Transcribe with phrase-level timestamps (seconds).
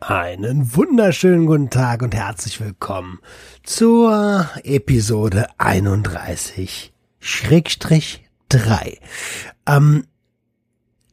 [0.00, 3.18] Einen wunderschönen guten Tag und herzlich willkommen
[3.62, 8.98] zur Episode 31 Schrägstrich 3.
[9.66, 10.04] Ähm,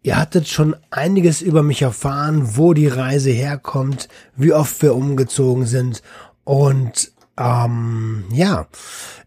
[0.01, 5.65] ihr hattet schon einiges über mich erfahren, wo die Reise herkommt, wie oft wir umgezogen
[5.65, 6.03] sind
[6.43, 8.67] und ähm, ja,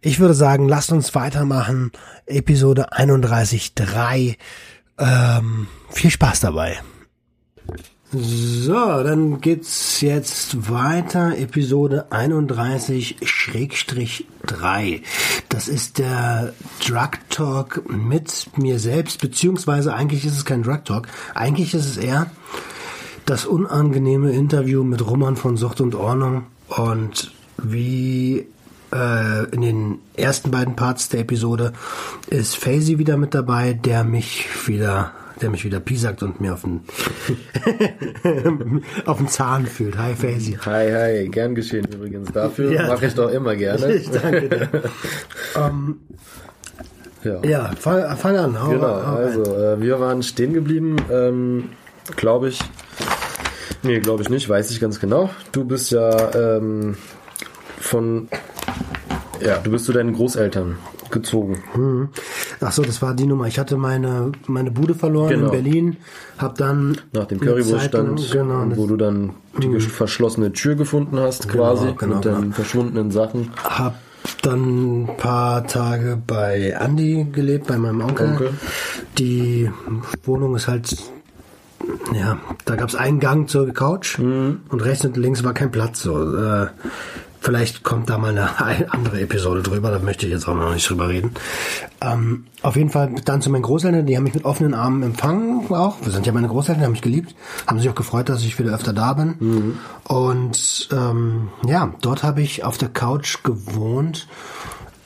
[0.02, 1.92] ich würde sagen, lasst uns weitermachen.
[2.26, 4.36] Episode 31.3.
[4.98, 6.78] Ähm, viel Spaß dabei.
[8.12, 11.36] So, dann geht's jetzt weiter.
[11.36, 15.02] Episode 31-3.
[15.48, 16.52] Das ist der
[16.86, 21.08] Drug Talk mit mir selbst, beziehungsweise eigentlich ist es kein Drug Talk.
[21.34, 22.30] Eigentlich ist es eher
[23.24, 28.46] das unangenehme Interview mit Roman von Sucht und Ordnung und wie
[28.92, 31.72] äh, in den ersten beiden Parts der Episode
[32.28, 36.62] ist Faisy wieder mit dabei, der mich wieder der mich wieder piesackt und mir auf
[36.62, 36.82] den,
[39.06, 39.98] auf den Zahn fühlt.
[39.98, 40.58] Hi, Faisy.
[40.64, 42.32] Hi, hi, gern geschehen übrigens.
[42.32, 43.94] Dafür ja, mache ich doch immer gerne.
[43.94, 44.68] Ich danke dir.
[45.54, 46.00] um, ähm,
[47.22, 48.62] ja, ja fang, fang an.
[48.62, 51.70] Hau, genau, hau also äh, wir waren stehen geblieben, ähm,
[52.16, 52.60] glaube ich.
[53.82, 55.30] Nee, glaube ich nicht, weiß ich ganz genau.
[55.52, 56.96] Du bist ja ähm,
[57.78, 58.28] von,
[59.40, 60.78] ja, du bist zu deinen Großeltern
[61.10, 61.62] gezogen.
[61.74, 62.08] Mhm.
[62.60, 63.46] Ach so, das war die Nummer.
[63.46, 65.46] Ich hatte meine meine Bude verloren genau.
[65.46, 65.96] in Berlin,
[66.38, 69.80] hab dann nach dem Currywurststand, genau, wo du dann die mhm.
[69.80, 72.54] verschlossene Tür gefunden hast, genau, quasi genau, mit den genau.
[72.54, 73.50] verschwundenen Sachen.
[73.62, 73.94] Hab
[74.42, 78.28] dann ein paar Tage bei Andy gelebt, bei meinem Onkel.
[78.28, 78.50] Onkel.
[79.18, 79.70] Die
[80.24, 80.96] Wohnung ist halt
[82.14, 84.62] ja, da gab es einen Gang zur Couch mhm.
[84.70, 86.02] und rechts und links war kein Platz.
[86.02, 86.36] So.
[86.36, 86.68] Äh,
[87.46, 90.90] Vielleicht kommt da mal eine andere Episode drüber, da möchte ich jetzt auch noch nicht
[90.90, 91.30] drüber reden.
[92.00, 95.72] Ähm, auf jeden Fall dann zu meinen Großeltern, die haben mich mit offenen Armen empfangen
[95.72, 95.94] auch.
[96.02, 97.36] Wir sind ja meine Großeltern, die haben mich geliebt,
[97.68, 99.36] haben sich auch gefreut, dass ich wieder öfter da bin.
[99.38, 99.78] Mhm.
[100.02, 104.26] Und ähm, ja, dort habe ich auf der Couch gewohnt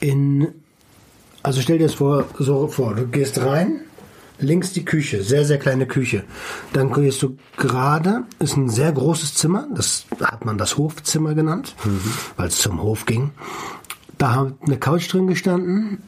[0.01, 0.49] in
[1.43, 3.81] also stell dir das vor, so vor, du gehst rein,
[4.43, 6.25] links die Küche, sehr, sehr kleine Küche.
[6.73, 11.75] Dann gehst du gerade, ist ein sehr großes Zimmer, das hat man das Hofzimmer genannt,
[11.85, 12.01] mhm.
[12.37, 13.31] weil es zum Hof ging.
[14.19, 16.03] Da hat eine Couch drin gestanden.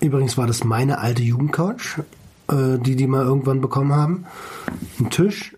[0.00, 1.98] Übrigens war das meine alte Jugendcouch,
[2.48, 4.24] äh, die die mal irgendwann bekommen haben.
[5.00, 5.54] Ein Tisch,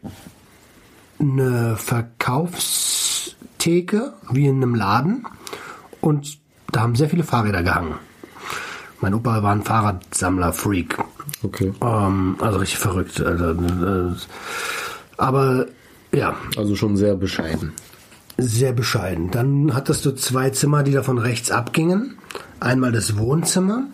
[1.19, 5.27] eine Verkaufstheke, wie in einem Laden.
[6.01, 6.39] Und
[6.73, 7.95] da haben sehr viele Fahrräder gehangen.
[9.01, 10.99] Mein Opa war ein Fahrradsammler-Freak.
[11.43, 11.73] Okay.
[11.81, 13.21] Ähm, also richtig verrückt.
[13.21, 14.15] Also, äh,
[15.17, 15.67] aber
[16.12, 16.34] ja.
[16.57, 17.73] Also schon sehr bescheiden.
[18.39, 19.31] Sehr bescheiden.
[19.31, 22.19] Dann hattest du zwei Zimmer, die davon rechts abgingen.
[22.61, 23.85] Einmal das Wohnzimmer.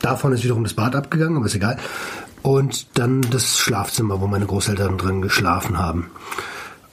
[0.00, 1.78] Davon ist wiederum das Bad abgegangen, aber ist egal.
[2.42, 6.10] Und dann das Schlafzimmer, wo meine Großeltern drin geschlafen haben.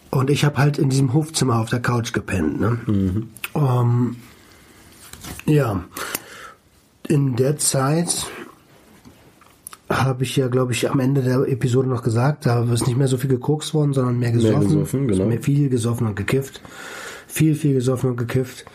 [0.09, 2.59] Und ich habe halt in diesem Hofzimmer auf der Couch gepennt.
[2.59, 2.79] Ne?
[2.85, 3.29] Mhm.
[3.55, 4.15] Ähm,
[5.45, 5.83] ja,
[7.07, 8.27] in der Zeit
[9.89, 13.07] habe ich ja, glaube ich, am Ende der Episode noch gesagt, da ist nicht mehr
[13.07, 14.59] so viel gekokst worden, sondern mehr gesoffen.
[14.59, 15.25] Mehr gesoffen, genau.
[15.25, 16.61] Mehr viel gesoffen und gekifft.
[17.27, 18.65] Viel, viel gesoffen und gekifft.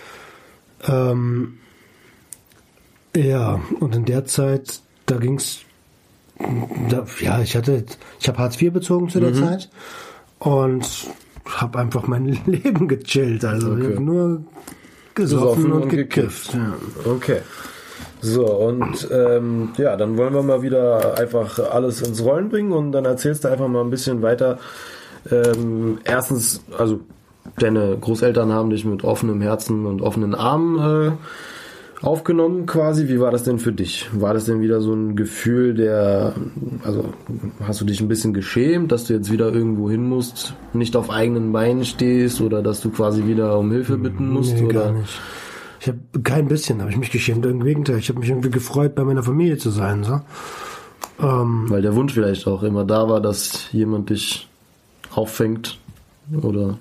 [0.88, 1.58] Ähm,
[3.14, 5.60] ja, und in der Zeit, da ging's,
[6.88, 7.84] da, ja, ich hatte,
[8.18, 9.34] ich habe Hartz IV bezogen zu der mhm.
[9.34, 9.70] Zeit
[10.38, 11.12] und
[11.44, 13.44] habe einfach mein Leben gechillt.
[13.44, 14.00] Also okay.
[14.00, 14.44] nur
[15.14, 16.52] gesoffen, gesoffen und, und, gekifft.
[16.52, 16.54] gekifft.
[16.54, 17.10] Ja.
[17.10, 17.40] Okay.
[18.24, 22.92] So, und ähm, ja, dann wollen wir mal wieder einfach alles ins Rollen bringen und
[22.92, 24.58] dann erzählst du einfach mal ein bisschen weiter.
[25.28, 27.00] Ähm, erstens, also
[27.58, 33.08] deine Großeltern haben dich mit offenem Herzen und offenen Armen äh, aufgenommen quasi.
[33.08, 34.08] Wie war das denn für dich?
[34.12, 36.34] War das denn wieder so ein Gefühl der,
[36.84, 37.06] also
[37.66, 41.10] hast du dich ein bisschen geschämt, dass du jetzt wieder irgendwo hin musst, nicht auf
[41.10, 44.54] eigenen Beinen stehst oder dass du quasi wieder um Hilfe bitten musst?
[44.54, 44.84] Nee, oder?
[44.84, 45.20] gar nicht.
[45.82, 47.44] Ich habe kein bisschen, habe ich mich geschämt.
[47.44, 50.04] Im Gegenteil, ich habe mich irgendwie gefreut, bei meiner Familie zu sein.
[50.04, 50.20] So.
[51.20, 54.48] Ähm, Weil der Wunsch vielleicht auch immer da war, dass jemand dich
[55.12, 55.80] auffängt
[56.40, 56.78] oder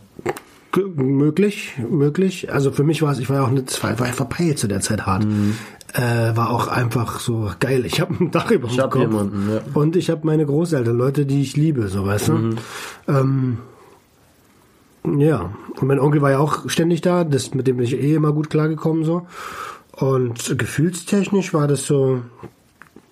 [0.95, 2.53] möglich, möglich.
[2.53, 4.67] Also für mich war es, ich war ja auch nicht, war, war einfach Peil zu
[4.67, 5.25] der Zeit hart.
[5.25, 5.57] Mhm.
[5.93, 7.87] Äh, war auch einfach so geil.
[7.87, 8.95] Ich habe ein Dach über dem Kopf.
[8.97, 9.61] Jemanden, ja.
[9.73, 12.33] Und ich habe meine Großeltern, Leute, die ich liebe, so weißt du.
[12.33, 12.57] Mhm.
[13.07, 13.57] Ähm,
[15.03, 18.15] Ja, und mein Onkel war ja auch ständig da, das, mit dem bin ich eh
[18.15, 19.25] immer gut klargekommen so.
[19.93, 22.21] Und gefühlstechnisch war das so,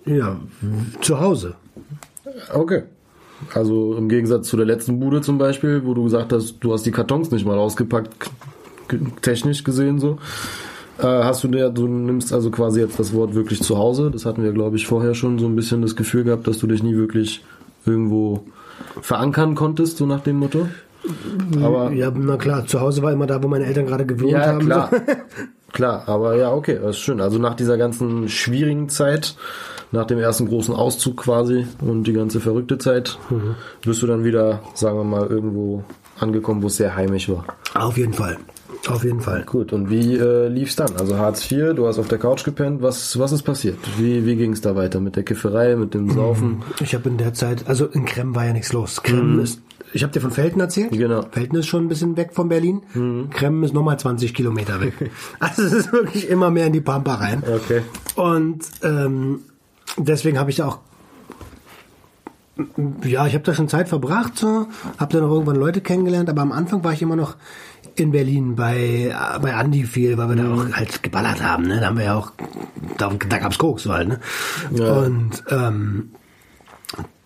[0.05, 0.39] ja,
[1.01, 1.55] zu Hause.
[2.53, 2.83] Okay.
[3.53, 6.85] Also im Gegensatz zu der letzten Bude zum Beispiel, wo du gesagt hast, du hast
[6.85, 8.29] die Kartons nicht mal ausgepackt,
[9.21, 10.17] technisch gesehen so.
[10.99, 14.11] Äh, hast du der, du nimmst also quasi jetzt das Wort wirklich zu Hause.
[14.11, 16.67] Das hatten wir, glaube ich, vorher schon so ein bisschen das Gefühl gehabt, dass du
[16.67, 17.43] dich nie wirklich
[17.85, 18.43] irgendwo
[19.01, 20.67] verankern konntest, so nach dem Motto.
[21.63, 24.45] Aber Ja, na klar, zu Hause war immer da, wo meine Eltern gerade gewohnt ja,
[24.45, 24.59] haben.
[24.59, 24.89] klar.
[24.91, 24.97] So.
[25.71, 27.21] klar, aber ja, okay, das ist schön.
[27.21, 29.35] Also nach dieser ganzen schwierigen Zeit,
[29.91, 33.17] nach dem ersten großen Auszug quasi und die ganze verrückte Zeit,
[33.83, 35.83] bist du dann wieder, sagen wir mal, irgendwo
[36.19, 37.45] angekommen, wo es sehr heimisch war.
[37.73, 38.37] Auf jeden Fall.
[38.87, 39.43] Auf jeden Fall.
[39.45, 40.95] Gut, und wie äh, lief's dann?
[40.97, 43.77] Also Hartz IV, du hast auf der Couch gepennt, was, was ist passiert?
[43.97, 44.99] Wie, wie ging's da weiter?
[44.99, 46.63] Mit der Kifferei, mit dem Saufen?
[46.79, 49.03] Ich habe in der Zeit, also in Krem war ja nichts los.
[49.03, 49.61] Krem ist,
[49.93, 50.91] ich habe dir von Felten erzählt.
[50.91, 51.25] Genau.
[51.31, 53.29] Felten ist schon ein bisschen weg von Berlin.
[53.31, 54.93] Krem ist nochmal 20 Kilometer weg.
[55.39, 57.43] also es ist wirklich immer mehr in die Pampa rein.
[57.43, 57.81] Okay.
[58.15, 59.41] Und ähm,
[59.97, 60.79] deswegen habe ich da auch
[63.05, 66.41] ja, ich habe da schon Zeit verbracht, so, habe dann auch irgendwann Leute kennengelernt, aber
[66.41, 67.37] am Anfang war ich immer noch
[67.95, 71.79] in Berlin bei bei Andi viel, weil wir da auch halt geballert haben, ne?
[71.79, 72.31] Da haben wir ja auch
[72.97, 74.19] da, da gab's Koks so halt, ne?
[74.71, 74.91] Ja.
[74.91, 76.11] Und ähm,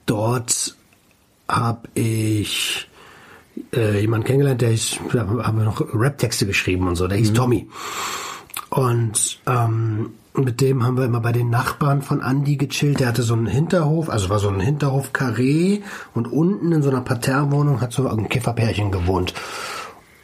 [0.05, 0.75] dort
[1.47, 2.87] habe ich
[3.73, 7.33] äh, jemanden kennengelernt, der hieß, da haben wir noch Rap-Texte geschrieben und so, der hieß
[7.33, 7.67] Tommy.
[8.69, 12.99] Und ähm, mit dem haben wir immer bei den Nachbarn von Andy gechillt.
[12.99, 15.81] Der hatte so einen Hinterhof, also war so ein Hinterhof Carré
[16.15, 19.33] und unten in so einer Parterrewohnung hat so ein Kifferpärchen gewohnt.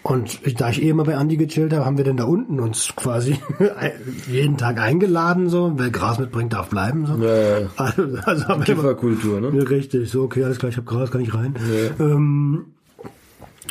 [0.10, 2.96] Und da ich eh immer bei Andy gechillt habe, haben wir dann da unten uns
[2.96, 3.38] quasi
[4.28, 5.74] jeden Tag eingeladen, so.
[5.76, 7.24] Wer Gras mitbringt, darf bleiben, so.
[7.24, 7.68] Ja, ja.
[7.78, 9.52] Also, also haben Kifferkultur, ne?
[9.56, 11.54] ja, richtig, so, okay, alles klar, ich habe Gras, kann ich rein.
[12.00, 12.66] Ähm,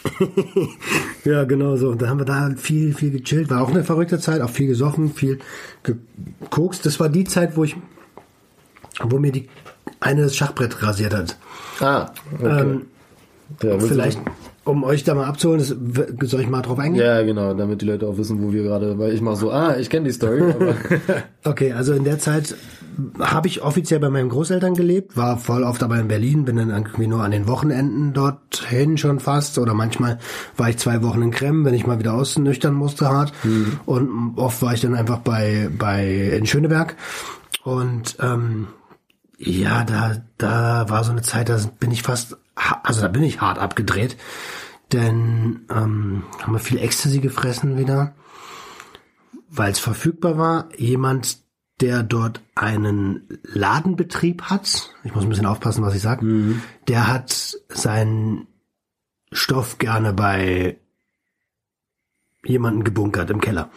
[1.25, 1.88] ja, genau so.
[1.88, 3.50] Und da haben wir da viel, viel gechillt.
[3.50, 5.40] War auch eine verrückte Zeit, auch viel gesoffen, viel
[5.82, 6.87] gekokst.
[6.87, 7.75] Das war die Zeit, wo ich,
[9.02, 9.49] wo mir die
[9.99, 11.37] eine das Schachbrett rasiert hat.
[11.81, 12.61] Ah, okay.
[12.61, 12.82] Ähm,
[13.61, 14.20] ja, vielleicht,
[14.69, 17.03] um euch da mal abzuholen, das, soll ich mal drauf eingehen?
[17.03, 19.76] Ja, genau, damit die Leute auch wissen, wo wir gerade, weil ich mach so, ah,
[19.79, 20.75] ich kenne die Story, aber
[21.44, 22.55] Okay, also in der Zeit
[23.19, 26.69] habe ich offiziell bei meinen Großeltern gelebt, war voll oft aber in Berlin, bin dann
[26.69, 30.19] irgendwie nur an den Wochenenden dorthin schon fast oder manchmal
[30.56, 33.32] war ich zwei Wochen in Krem, wenn ich mal wieder ausnüchtern musste hart.
[33.87, 36.06] Und oft war ich dann einfach bei bei
[36.37, 36.97] in Schöneberg.
[37.62, 38.67] Und ähm,
[39.38, 42.37] ja, da da war so eine Zeit, da bin ich fast
[42.83, 44.17] also da bin ich hart abgedreht,
[44.93, 48.15] denn ähm, haben wir viel Ecstasy gefressen wieder
[49.51, 51.39] weil es verfügbar war, jemand,
[51.81, 57.57] der dort einen Ladenbetrieb hat, ich muss ein bisschen aufpassen, was ich sage, der hat
[57.69, 58.47] seinen
[59.31, 60.79] Stoff gerne bei
[62.45, 63.71] jemanden gebunkert im Keller.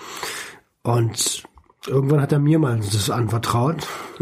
[0.82, 1.44] Und
[1.88, 3.84] irgendwann hat er mir mal das anvertraut.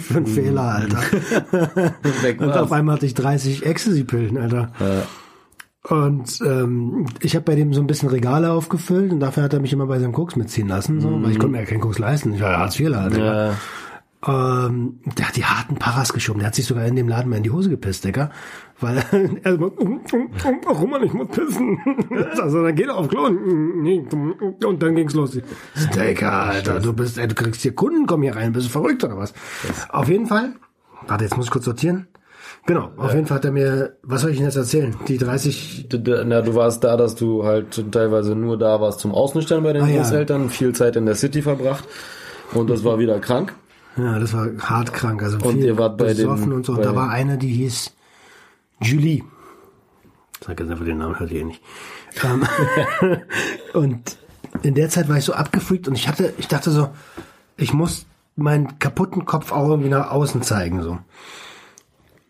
[0.00, 1.00] Für einen Fehler, Alter.
[2.40, 4.72] Und auf einmal hatte ich 30 Ecstasy-Pillen, Alter.
[5.88, 9.60] Und ähm, ich habe bei dem so ein bisschen Regale aufgefüllt und dafür hat er
[9.60, 11.98] mich immer bei seinem Koks mitziehen lassen, so, weil ich konnte mir ja keinen Koks
[11.98, 12.34] leisten.
[12.34, 13.18] Ich war ja Hartz IV, Alter.
[13.24, 13.54] Ja,
[14.66, 16.40] Ähm, der hat die harten Paras geschoben.
[16.40, 18.30] Der hat sich sogar in dem Laden mal in die Hose gepisst, Digga.
[18.80, 18.98] Weil
[19.42, 21.78] er warum man ich muss pissen?
[22.40, 25.38] Also dann geht er auf Klo und, dann ging's los.
[25.94, 29.02] Digga, Alter, du bist, ey, du kriegst hier Kunden, kommen hier rein, bist du verrückt
[29.04, 29.34] oder was?
[29.88, 30.52] Auf jeden Fall.
[31.06, 32.06] Warte, jetzt muss ich kurz sortieren.
[32.66, 34.94] Genau, auf jeden Fall hat er mir, was soll ich Ihnen jetzt erzählen?
[35.08, 39.00] Die 30, D- d- Na, du warst da, dass du halt teilweise nur da warst
[39.00, 40.02] zum Ausnüchtern bei den Ah, ja.
[40.02, 41.84] Großeltern, viel Zeit in der City verbracht
[42.52, 43.54] und das war wieder krank.
[43.96, 46.72] ja, das war hart krank, also Und ihr wart bei den- und so.
[46.74, 47.92] Und da war eine, die hieß
[48.80, 49.24] Julie.
[50.40, 51.62] Ich sag jetzt einfach den Namen, hört ihr eh nicht.
[52.22, 52.46] Ähm,
[53.74, 54.18] und
[54.62, 56.90] in der Zeit war ich so abgefreakt und ich hatte, ich dachte so,
[57.56, 58.06] ich muss
[58.36, 60.98] meinen kaputten Kopf auch irgendwie nach außen zeigen, so.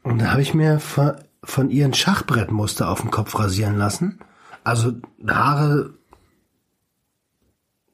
[0.02, 1.12] Und da habe ich mir von,
[1.44, 4.20] von ihr ein Schachbrettmuster auf den Kopf rasieren lassen.
[4.64, 4.92] Also
[5.26, 5.94] Haare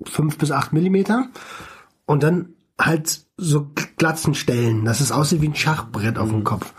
[0.04, 1.28] fünf bis acht Millimeter.
[2.06, 6.72] Und dann halt so Glatzenstellen, dass es aussieht wie ein Schachbrett auf dem Kopf.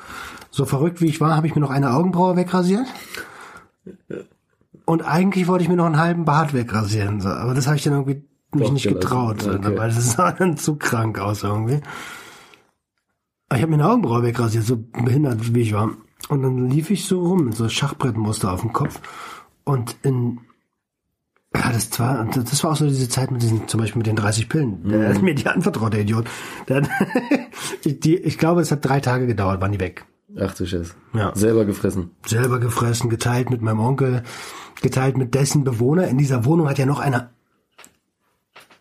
[0.55, 2.87] So verrückt wie ich war, habe ich mir noch eine Augenbraue wegrasiert.
[4.85, 7.19] Und eigentlich wollte ich mir noch einen halben Bart wegrasieren.
[7.19, 7.27] So.
[7.27, 9.77] Aber das habe ich dann irgendwie mich Doch nicht getraut, Okay.
[9.77, 11.81] weil das sah dann zu krank aus irgendwie.
[13.49, 15.89] Aber Ich habe mir eine Augenbraue wegrasiert, so behindert wie ich war.
[16.29, 19.01] Und dann lief ich so rum mit so Schachbrettmuster auf dem Kopf.
[19.65, 20.39] Und in
[21.53, 24.15] ja, das war, das war auch so diese Zeit mit diesen, zum Beispiel mit den
[24.15, 24.87] 30 Pillen.
[24.87, 26.27] Der hat mir die anvertraut, der Idiot.
[26.69, 26.81] Der
[27.85, 30.05] die, ich glaube, es hat drei Tage gedauert, waren die weg.
[30.39, 30.93] Ach du Scheiße.
[31.13, 31.33] Ja.
[31.35, 32.11] Selber gefressen.
[32.25, 34.23] Selber gefressen, geteilt mit meinem Onkel,
[34.81, 36.07] geteilt mit dessen Bewohner.
[36.07, 37.31] In dieser Wohnung hat ja noch einer,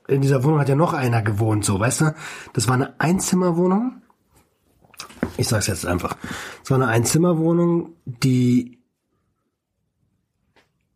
[0.09, 2.15] in dieser Wohnung hat ja noch einer gewohnt, so, weißt du?
[2.53, 4.03] Das war eine Einzimmerwohnung.
[5.37, 6.17] Ich sag's jetzt einfach.
[6.63, 8.79] Es war eine Einzimmerwohnung, die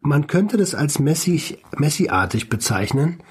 [0.00, 3.22] man könnte das als Messi, Messi-artig bezeichnen.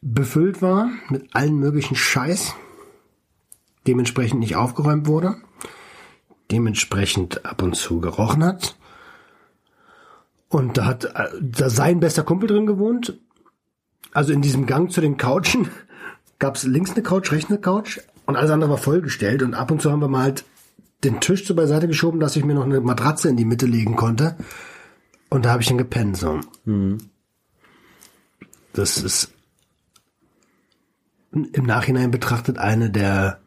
[0.00, 2.54] Befüllt war mit allen möglichen Scheiß,
[3.86, 5.36] dementsprechend nicht aufgeräumt wurde,
[6.50, 8.76] dementsprechend ab und zu gerochen hat.
[10.48, 13.18] Und da hat äh, da sein bester Kumpel drin gewohnt.
[14.12, 15.68] Also in diesem Gang zu den Couchen
[16.38, 19.42] gab's links eine Couch, rechts eine Couch und alles andere war vollgestellt.
[19.42, 20.44] Und ab und zu haben wir mal halt
[21.04, 23.94] den Tisch so beiseite geschoben, dass ich mir noch eine Matratze in die Mitte legen
[23.94, 24.36] konnte.
[25.28, 26.16] Und da habe ich dann gepennt.
[26.16, 26.40] So.
[28.72, 29.32] Das ist
[31.30, 33.40] im Nachhinein betrachtet eine der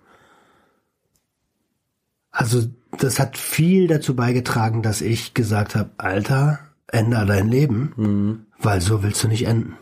[2.32, 2.64] also
[3.00, 9.04] das hat viel dazu beigetragen, dass ich gesagt habe, Alter, änder dein Leben, weil so
[9.04, 9.78] willst du nicht enden.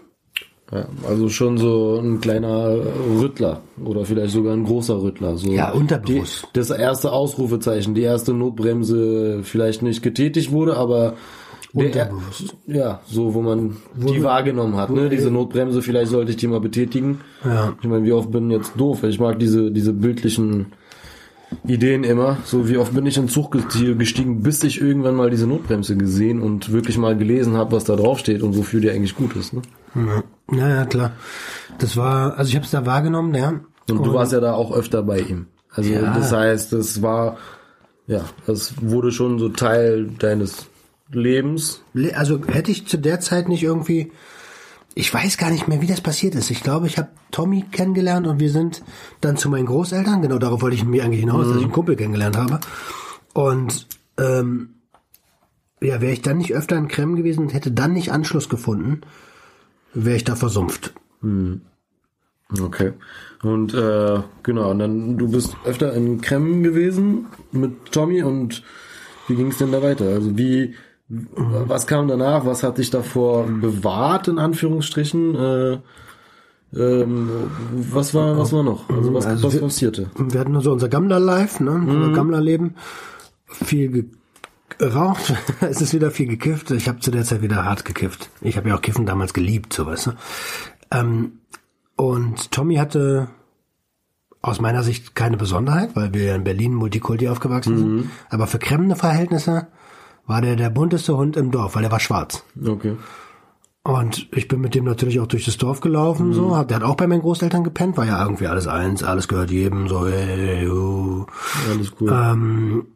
[0.71, 2.75] Ja, also schon so ein kleiner
[3.19, 5.35] Rüttler oder vielleicht sogar ein großer Rüttler.
[5.35, 6.43] So Ja, unterbewusst.
[6.43, 11.15] Die, das erste Ausrufezeichen, die erste Notbremse vielleicht nicht getätigt wurde, aber
[11.73, 12.55] der, Unterbewusst.
[12.67, 15.09] ja, so wo man die wahrgenommen hat, ne?
[15.09, 17.21] Diese Notbremse, vielleicht sollte ich die mal betätigen.
[17.43, 17.73] Ja.
[17.81, 19.03] Ich meine, wie oft bin ich jetzt doof?
[19.03, 20.67] Ich mag diese diese bildlichen
[21.65, 22.37] Ideen immer.
[22.45, 25.47] So wie oft bin ich in den Zug gesti- gestiegen, bis ich irgendwann mal diese
[25.47, 29.15] Notbremse gesehen und wirklich mal gelesen habe, was da drauf steht und wofür die eigentlich
[29.15, 29.53] gut ist.
[29.53, 29.61] Ne?
[30.51, 31.11] Ja, ja, klar.
[31.79, 33.59] Das war, also ich habe es da wahrgenommen, ja.
[33.89, 35.47] Und du warst ja da auch öfter bei ihm.
[35.71, 36.13] Also Ja.
[36.13, 37.37] das heißt, das war,
[38.07, 40.67] ja, das wurde schon so Teil deines
[41.11, 41.81] Lebens.
[41.93, 44.11] Le- Also hätte ich zu der Zeit nicht irgendwie,
[44.95, 46.49] ich weiß gar nicht mehr, wie das passiert ist.
[46.49, 48.83] Ich glaube, ich habe Tommy kennengelernt und wir sind
[49.21, 50.21] dann zu meinen Großeltern.
[50.21, 52.59] Genau darauf wollte ich mir eigentlich hinaus, dass ich einen Kumpel kennengelernt habe.
[53.33, 54.75] Und ähm,
[55.81, 59.01] ja, wäre ich dann nicht öfter in Krem gewesen und hätte dann nicht Anschluss gefunden,
[59.93, 60.93] wäre ich da versumpft.
[62.59, 62.93] Okay.
[63.43, 68.63] Und äh, genau, und dann du bist öfter in Kremmen gewesen mit Tommy und
[69.27, 70.05] wie ging es denn da weiter?
[70.05, 70.75] Also wie
[71.09, 72.45] was kam danach?
[72.45, 75.35] Was hat dich davor bewahrt in Anführungsstrichen?
[75.35, 75.77] Äh,
[76.75, 77.29] ähm,
[77.71, 78.87] was war was war noch?
[78.89, 80.11] Also was, Also was wir- passierte?
[80.17, 81.71] Wir hatten so unser Gammler-Life, ne?
[81.71, 82.75] Unser Gammler-Leben.
[83.47, 84.11] Viel
[84.77, 86.69] geraucht, es ist wieder viel gekifft.
[86.69, 88.29] Ich habe zu der Zeit wieder hart gekifft.
[88.41, 90.11] Ich habe ja auch Kiffen damals geliebt, so weißt du.
[90.91, 91.39] Ähm,
[91.95, 93.29] und Tommy hatte
[94.43, 98.09] aus meiner Sicht keine Besonderheit, weil wir ja in Berlin Multikulti aufgewachsen sind.
[98.29, 99.67] Aber für kremmende Verhältnisse
[100.29, 102.43] war der der bunteste Hund im Dorf, weil er war schwarz.
[102.65, 102.95] Okay.
[103.83, 106.55] Und ich bin mit dem natürlich auch durch das Dorf gelaufen, so.
[106.55, 109.51] Hab- Der hat auch bei meinen Großeltern gepennt, war ja irgendwie alles eins, alles gehört
[109.51, 110.67] jedem, so, hey.
[111.69, 112.11] Alles cool.
[112.11, 112.87] Ähm,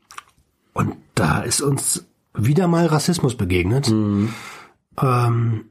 [0.73, 3.87] und da ist uns wieder mal Rassismus begegnet.
[3.89, 5.65] Ähm,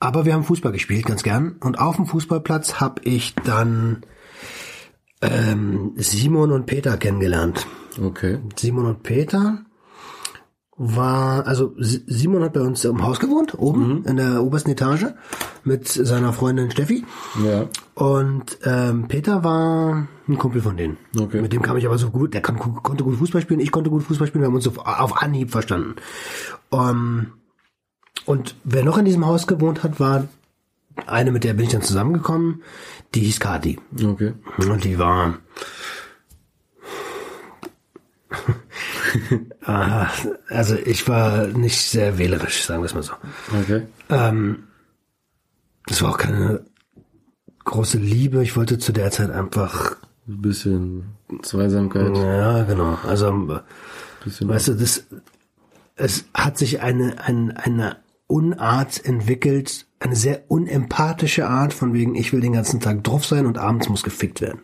[0.00, 1.56] aber wir haben Fußball gespielt, ganz gern.
[1.60, 4.02] Und auf dem Fußballplatz habe ich dann
[5.20, 7.66] ähm, Simon und Peter kennengelernt.
[8.00, 8.38] Okay.
[8.56, 9.64] Simon und Peter
[10.78, 15.06] war, also Si- Simon hat bei uns im Haus gewohnt, oben in der obersten Etage
[15.64, 17.04] mit seiner Freundin Steffi.
[17.44, 17.66] Ja.
[17.94, 20.96] Und ähm, Peter war ein Kumpel von denen.
[21.18, 21.42] Okay.
[21.42, 23.90] Mit dem kam ich aber so gut, der kann, konnte gut Fußball spielen, ich konnte
[23.90, 25.96] gut Fußball spielen, wir haben uns so auf Anhieb verstanden.
[26.70, 27.32] Ähm,
[28.24, 30.28] und wer noch in diesem Haus gewohnt hat, war
[31.06, 32.62] eine, mit der bin ich dann zusammengekommen,
[33.14, 33.78] die hieß Kati.
[34.00, 34.34] Okay.
[34.58, 35.34] Und die war.
[39.64, 40.08] Ah,
[40.48, 43.12] also ich war nicht sehr wählerisch, sagen wir es mal so.
[43.60, 43.82] Okay.
[44.08, 44.64] Ähm,
[45.86, 46.64] das war auch keine
[47.64, 48.42] große Liebe.
[48.42, 49.96] Ich wollte zu der Zeit einfach.
[50.26, 51.04] Ein bisschen
[51.42, 52.16] Zweisamkeit.
[52.16, 52.98] Ja, genau.
[53.06, 53.62] Also,
[54.24, 55.04] Bisschen weißt du, das.
[55.96, 57.96] Es hat sich eine, eine, eine
[58.28, 63.46] Unart entwickelt, eine sehr unempathische Art, von wegen, ich will den ganzen Tag drauf sein
[63.46, 64.60] und abends muss gefickt werden.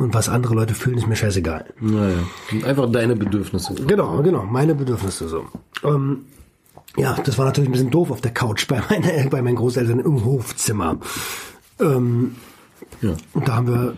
[0.00, 1.66] Und was andere Leute fühlen, ist mir scheißegal.
[1.78, 2.16] Naja.
[2.64, 3.74] Einfach deine Bedürfnisse.
[3.74, 5.44] Genau, genau, meine Bedürfnisse so.
[5.84, 6.24] Ähm,
[6.96, 10.00] ja, das war natürlich ein bisschen doof auf der Couch bei, meine, bei meinen Großeltern
[10.00, 10.96] im Hofzimmer.
[11.80, 12.36] Ähm,
[13.02, 13.10] Ja.
[13.34, 13.92] und da haben wir,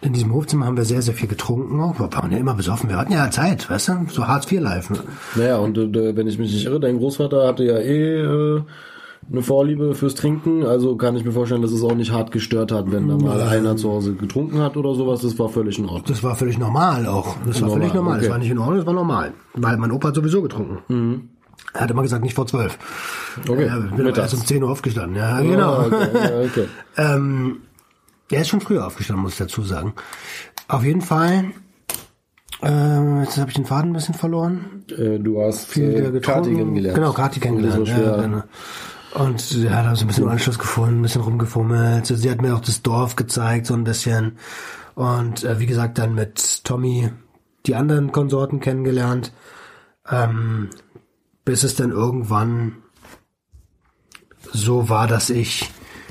[0.00, 1.78] in diesem Hofzimmer haben wir sehr, sehr viel getrunken.
[1.80, 1.98] auch.
[2.00, 2.88] Wir waren ja immer besoffen.
[2.88, 4.06] Wir hatten ja Zeit, weißt du?
[4.10, 4.88] So Hartz IV live.
[4.90, 4.98] Ne?
[5.34, 8.62] Naja, und äh, wenn ich mich nicht irre, dein Großvater hatte ja eh äh,
[9.30, 12.72] eine Vorliebe fürs Trinken, also kann ich mir vorstellen, dass es auch nicht hart gestört
[12.72, 15.84] hat, wenn da mal einer zu Hause getrunken hat oder sowas, das war völlig in
[15.84, 16.04] Ordnung.
[16.06, 17.36] Das war völlig normal auch.
[17.46, 18.12] Das war Normal, völlig normal.
[18.14, 18.22] okay.
[18.24, 19.32] Das war nicht in Ordnung, das war normal.
[19.54, 21.30] Weil mein Opa hat sowieso getrunken.
[21.74, 22.78] Er hat immer gesagt, nicht vor zwölf.
[23.48, 25.16] Okay, Ja, ich bin erst um 10 Uhr aufgestanden.
[25.16, 25.72] Ja, genau.
[25.74, 26.64] Ah, okay, ja, okay.
[26.96, 27.56] Ähm,
[28.30, 29.92] er ist schon früher aufgestanden, muss ich dazu sagen.
[30.68, 31.44] Auf jeden Fall
[32.62, 34.84] Äh, jetzt habe ich den Faden ein bisschen verloren.
[34.90, 36.20] Äh, du hast Viel äh, getrunken.
[36.22, 36.94] Kati kennengelernt.
[36.96, 37.86] Genau, Kati kennengelernt.
[37.86, 38.18] Ja, schwer.
[38.22, 38.42] genau.
[39.18, 42.06] Und ja, da so ein bisschen Anschluss gefunden, ein bisschen rumgefummelt.
[42.06, 44.38] Sie hat mir auch das Dorf gezeigt, so ein bisschen.
[44.94, 47.10] Und äh, wie gesagt, dann mit Tommy
[47.66, 49.32] die anderen Konsorten kennengelernt.
[50.08, 50.70] Ähm,
[51.44, 52.76] bis es dann irgendwann
[54.52, 55.68] so war, dass ich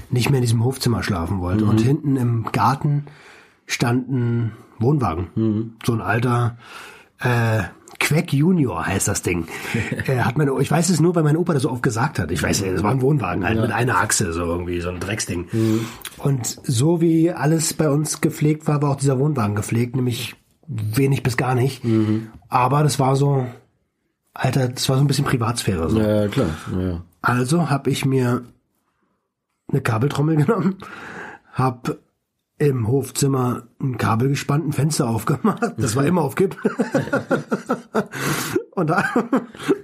[0.09, 1.65] nicht mehr in diesem Hofzimmer schlafen wollte.
[1.65, 3.05] Und hinten im Garten
[3.65, 5.77] stand ein Wohnwagen.
[5.85, 6.57] So ein alter
[7.19, 7.63] äh,
[7.99, 9.47] Quack Junior heißt das Ding.
[10.07, 12.31] äh, hat meine, ich weiß es nur, weil mein Opa das so oft gesagt hat.
[12.31, 15.47] Ich weiß, es war ein Wohnwagen halt mit einer Achse, so irgendwie, so ein Drecksding.
[16.17, 20.35] Und so wie alles bei uns gepflegt war, war auch dieser Wohnwagen gepflegt, nämlich
[20.67, 21.81] wenig bis gar nicht.
[22.49, 23.47] Aber das war so,
[24.33, 25.89] Alter, das war so ein bisschen Privatsphäre.
[25.89, 25.99] So.
[25.99, 26.49] Ja, klar.
[26.71, 27.03] Ja, ja.
[27.21, 28.43] Also habe ich mir
[29.69, 30.77] eine Kabeltrommel genommen,
[31.53, 31.97] hab
[32.59, 35.61] im Hofzimmer ein Kabel gespannt, ein Fenster aufgemacht.
[35.77, 36.55] Das war immer auf Kipp.
[38.71, 38.91] und,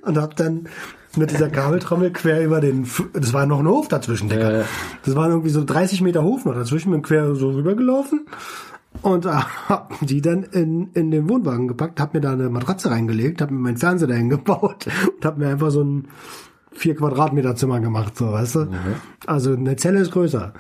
[0.02, 0.68] und hab dann
[1.16, 4.64] mit dieser Kabeltrommel quer über den, F- das war noch ein Hof dazwischen, ja.
[5.06, 8.26] Das waren irgendwie so 30 Meter Hof noch dazwischen, bin quer so rübergelaufen
[9.04, 13.42] und hab die dann in, in den Wohnwagen gepackt, hab mir da eine Matratze reingelegt,
[13.42, 16.08] hab mir meinen Fernseher dahin gebaut und hab mir einfach so ein
[16.72, 18.68] vier Quadratmeter Zimmer gemacht, so, weißt du?
[19.28, 20.54] Also eine Zelle ist größer.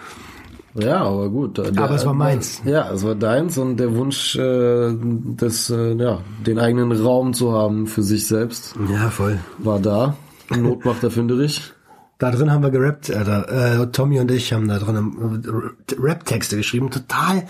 [0.75, 1.57] Ja, aber gut.
[1.57, 2.61] Der, Aber es war meins.
[2.65, 7.53] Ja, es war deins und der Wunsch, äh, des, äh, ja, den eigenen Raum zu
[7.53, 9.39] haben für sich selbst, Ja, voll.
[9.59, 10.15] war da.
[10.49, 11.73] Not macht erfinderisch.
[12.17, 13.81] Da drin haben wir gerappt, Alter.
[13.81, 16.89] Äh, Tommy und ich haben da drin äh, Rap-Texte geschrieben.
[16.89, 17.43] Total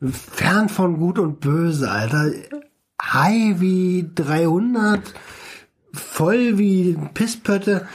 [0.00, 2.30] fern von Gut und Böse, Alter.
[3.02, 5.00] High wie 300,
[5.92, 7.86] voll wie Pisspötte.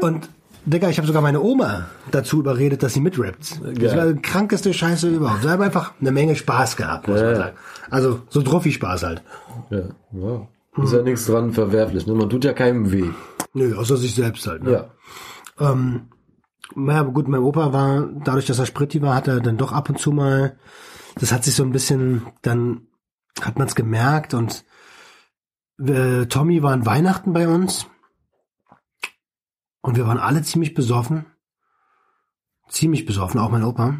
[0.00, 0.28] Und,
[0.66, 3.60] Digga, ich habe sogar meine Oma dazu überredet, dass sie mitrappt.
[3.78, 5.42] Das war die krankeste Scheiße überhaupt.
[5.42, 7.36] Wir haben einfach eine Menge Spaß gehabt, muss man Ja.
[7.36, 7.56] sagen.
[7.90, 9.22] Also, so Trophy-Spaß halt.
[9.70, 10.48] Ja, ja.
[10.82, 12.06] Ist ja nichts dran verwerflich.
[12.06, 12.14] Ne?
[12.14, 13.10] Man tut ja keinem weh.
[13.52, 14.64] Nö, außer sich selbst halt.
[14.64, 14.72] Ne?
[15.60, 15.70] Ja.
[15.70, 16.08] Ähm,
[16.74, 19.70] naja, aber gut, mein Opa war, dadurch, dass er Spritti war, hat er dann doch
[19.72, 20.56] ab und zu mal,
[21.20, 22.88] das hat sich so ein bisschen, dann
[23.40, 24.64] hat man es gemerkt und
[25.78, 27.86] äh, Tommy war an Weihnachten bei uns
[29.84, 31.26] und wir waren alle ziemlich besoffen.
[32.70, 33.98] Ziemlich besoffen, auch mein Opa.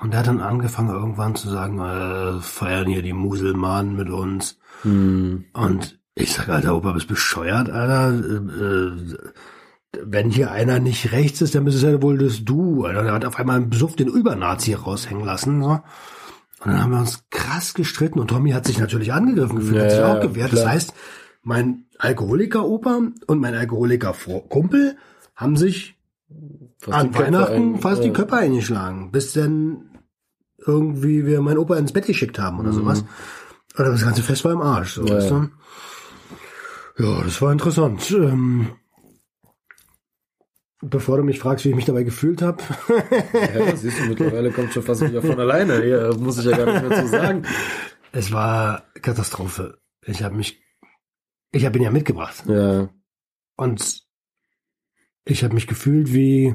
[0.00, 4.60] Und der hat dann angefangen irgendwann zu sagen, äh, feiern hier die Muselmanen mit uns.
[4.82, 5.46] Hm.
[5.52, 8.14] Und ich sag, Alter, Opa, bist bescheuert, Alter.
[8.14, 9.18] Äh, äh,
[10.04, 12.84] wenn hier einer nicht rechts ist, dann bist es ja wohl das Du.
[12.84, 13.02] Alter.
[13.02, 15.60] Der hat auf einmal einen Besuch den Übernazi raushängen lassen.
[15.60, 15.68] So.
[15.70, 15.82] Und
[16.64, 19.98] dann haben wir uns krass gestritten und Tommy hat sich natürlich angegriffen gefühlt, hat sich
[19.98, 20.52] Ja, auch gewehrt.
[20.52, 20.74] Das klar.
[20.74, 20.94] heißt,
[21.42, 24.96] mein Alkoholiker-Opa und mein Alkoholiker-Kumpel
[25.36, 25.96] haben sich
[26.78, 28.12] Fast an die Weihnachten ein- fast die ja.
[28.14, 29.90] Köpfe eingeschlagen, bis dann
[30.58, 33.04] irgendwie wir meinen Opa ins Bett geschickt haben oder sowas.
[33.78, 35.08] Oder das ganze Fest war im Arsch, so, Mhm.
[35.08, 35.50] Ja, weißt du?
[36.98, 38.10] Ja, das war interessant.
[38.12, 38.68] Ähm,
[40.80, 42.62] bevor du mich fragst, wie ich mich dabei gefühlt habe.
[43.32, 45.82] Ja, siehst du, mittlerweile kommt schon fast wieder von alleine.
[45.82, 47.44] Hier muss ich ja gar nicht mehr zu sagen.
[48.12, 49.78] es war Katastrophe.
[50.06, 50.62] Ich habe mich,
[51.52, 52.88] ich habe ihn ja mitgebracht Ja,
[53.56, 54.03] und
[55.24, 56.54] ich habe mich gefühlt wie,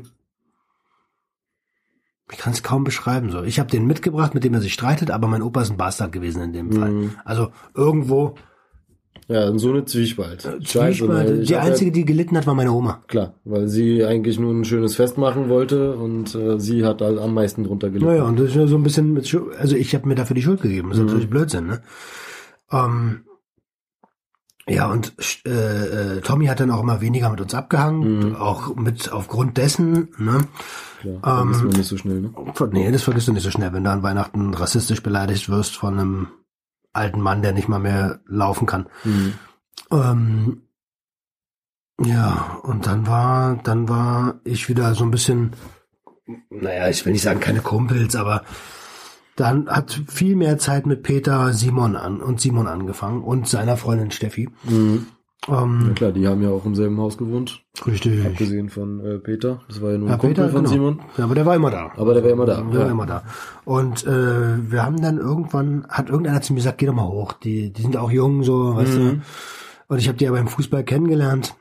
[2.32, 3.44] ich kann es kaum beschreiben so.
[3.44, 6.12] Ich habe den mitgebracht, mit dem er sich streitet, aber mein Opa ist ein Bastard
[6.12, 6.92] gewesen in dem Fall.
[6.92, 7.12] Mhm.
[7.26, 8.36] Also irgendwo
[9.30, 10.42] ja, so eine Zwiespalt.
[10.66, 11.30] Zwiespalt.
[11.30, 11.42] ne?
[11.42, 13.04] Ich Die hab einzige, die gelitten hat, war meine Oma.
[13.08, 17.20] Klar, weil sie eigentlich nur ein schönes Fest machen wollte und äh, sie hat halt
[17.20, 18.08] am meisten drunter gelitten.
[18.10, 20.34] Naja, und das ist ja so ein bisschen mit Schuld, also ich habe mir dafür
[20.34, 20.90] die Schuld gegeben.
[20.90, 21.84] Das ist natürlich Blödsinn, ne?
[22.72, 23.22] Ähm,
[24.70, 25.14] ja, und
[25.46, 25.50] äh,
[26.18, 30.48] äh, Tommy hat dann auch immer weniger mit uns abgehangen, auch mit aufgrund dessen, ne?
[31.04, 32.34] Ja, vergisst man nicht so schnell, ne?
[32.72, 36.00] Nee, das vergisst du nicht so schnell, wenn du an Weihnachten rassistisch beleidigt wirst von
[36.00, 36.28] einem
[36.94, 38.88] alten Mann, der nicht mal mehr laufen kann.
[39.04, 39.34] Mhm.
[39.92, 40.62] Ähm,
[42.02, 45.54] ja, und dann war, dann war ich wieder so ein bisschen,
[46.50, 48.44] naja, ich will nicht sagen keine Kumpels, aber
[49.40, 54.12] dann hat viel mehr Zeit mit Peter Simon an und Simon angefangen und seiner Freundin
[54.12, 54.50] Steffi.
[54.64, 55.06] Mhm.
[55.48, 58.26] Ja Ähm, klar, die haben ja auch im selben Haus gewohnt, richtig.
[58.26, 59.62] abgesehen von äh, Peter.
[59.70, 60.74] Das war ja nur Ja, ein Kumpel Peter, von genau.
[60.74, 61.02] Simon.
[61.18, 61.92] Ja, aber der war immer da.
[61.96, 62.58] Aber der war immer da.
[62.62, 62.92] Der war Ja.
[62.92, 63.24] immer da.
[63.64, 67.32] Und äh, wir haben dann irgendwann, hat irgendeiner zu mir gesagt, geh doch mal hoch.
[67.34, 69.08] Die, die sind auch jung, so, weißt Mhm.
[69.08, 69.22] du.
[69.88, 71.56] Und ich habe die ja beim Fußball kennengelernt.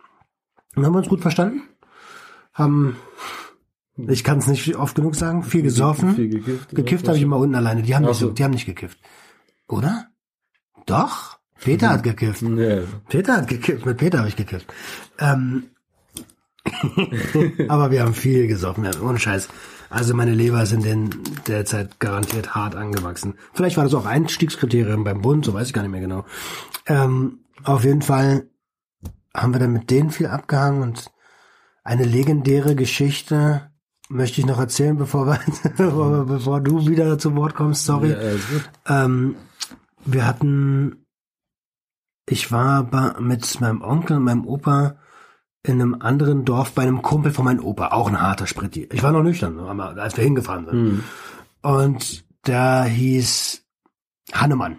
[0.75, 1.63] Und haben wir uns gut verstanden.
[2.53, 2.97] Haben,
[4.07, 6.15] ich kann es nicht oft genug sagen, viel gesoffen.
[6.15, 6.75] Viel gekifft.
[6.75, 7.83] Gekifft habe ich immer unten alleine.
[7.83, 8.31] Die haben, Ach nicht, so.
[8.31, 8.99] die haben nicht gekifft.
[9.67, 10.07] Oder?
[10.87, 11.39] Doch?
[11.61, 12.43] Peter hat gekifft.
[12.43, 12.83] Ja.
[13.09, 14.73] Peter hat gekifft, mit Peter habe ich gekifft.
[15.19, 15.65] Ähm,
[17.69, 19.49] aber wir haben viel gesoffen, ja, ohne Scheiß.
[19.91, 21.11] Also meine Leber sind in
[21.47, 23.35] der Zeit garantiert hart angewachsen.
[23.55, 26.25] Vielleicht war das auch Einstiegskriterium beim Bund, so weiß ich gar nicht mehr genau.
[26.87, 28.49] Ähm, auf jeden Fall
[29.35, 31.11] haben wir dann mit denen viel abgehangen und
[31.85, 33.68] eine legendäre Geschichte
[34.09, 38.11] möchte ich noch erzählen, bevor, wir, bevor, du wieder zu Wort kommst, sorry.
[38.11, 39.37] Ja, ähm,
[40.05, 41.07] wir hatten,
[42.29, 44.97] ich war mit meinem Onkel und meinem Opa
[45.63, 48.77] in einem anderen Dorf bei einem Kumpel von meinem Opa, auch ein harter Sprit.
[48.77, 50.83] Ich war noch nüchtern, als wir hingefahren sind.
[50.83, 51.05] Mhm.
[51.63, 53.63] Und der hieß
[54.33, 54.79] Hannemann.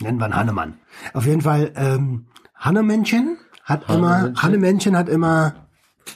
[0.00, 0.78] Nennen wir ihn Hannemann.
[1.14, 5.61] Auf jeden Fall, ähm, Hannemännchen hat immer, Hannemännchen hat immer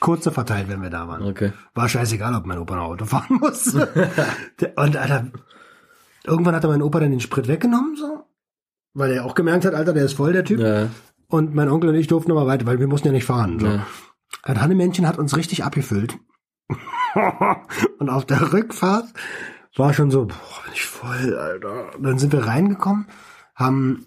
[0.01, 1.23] kurze verteilt, wenn wir da waren.
[1.23, 1.53] Okay.
[1.75, 3.75] War scheißegal, ob mein Opa ein Auto fahren muss.
[3.75, 5.27] und Alter,
[6.25, 8.25] irgendwann hat er mein Opa dann den Sprit weggenommen, so.
[8.95, 10.61] Weil er auch gemerkt hat, Alter, der ist voll, der Typ.
[10.61, 10.89] Ja.
[11.29, 13.59] Und mein Onkel und ich durften aber weiter, weil wir mussten ja nicht fahren.
[13.59, 13.67] So.
[13.67, 13.87] Ja.
[14.43, 16.17] Ein Hannemännchen hat uns richtig abgefüllt.
[17.99, 19.07] und auf der Rückfahrt
[19.77, 21.91] war schon so, boah, bin ich voll, Alter.
[22.01, 23.07] dann sind wir reingekommen,
[23.55, 24.07] haben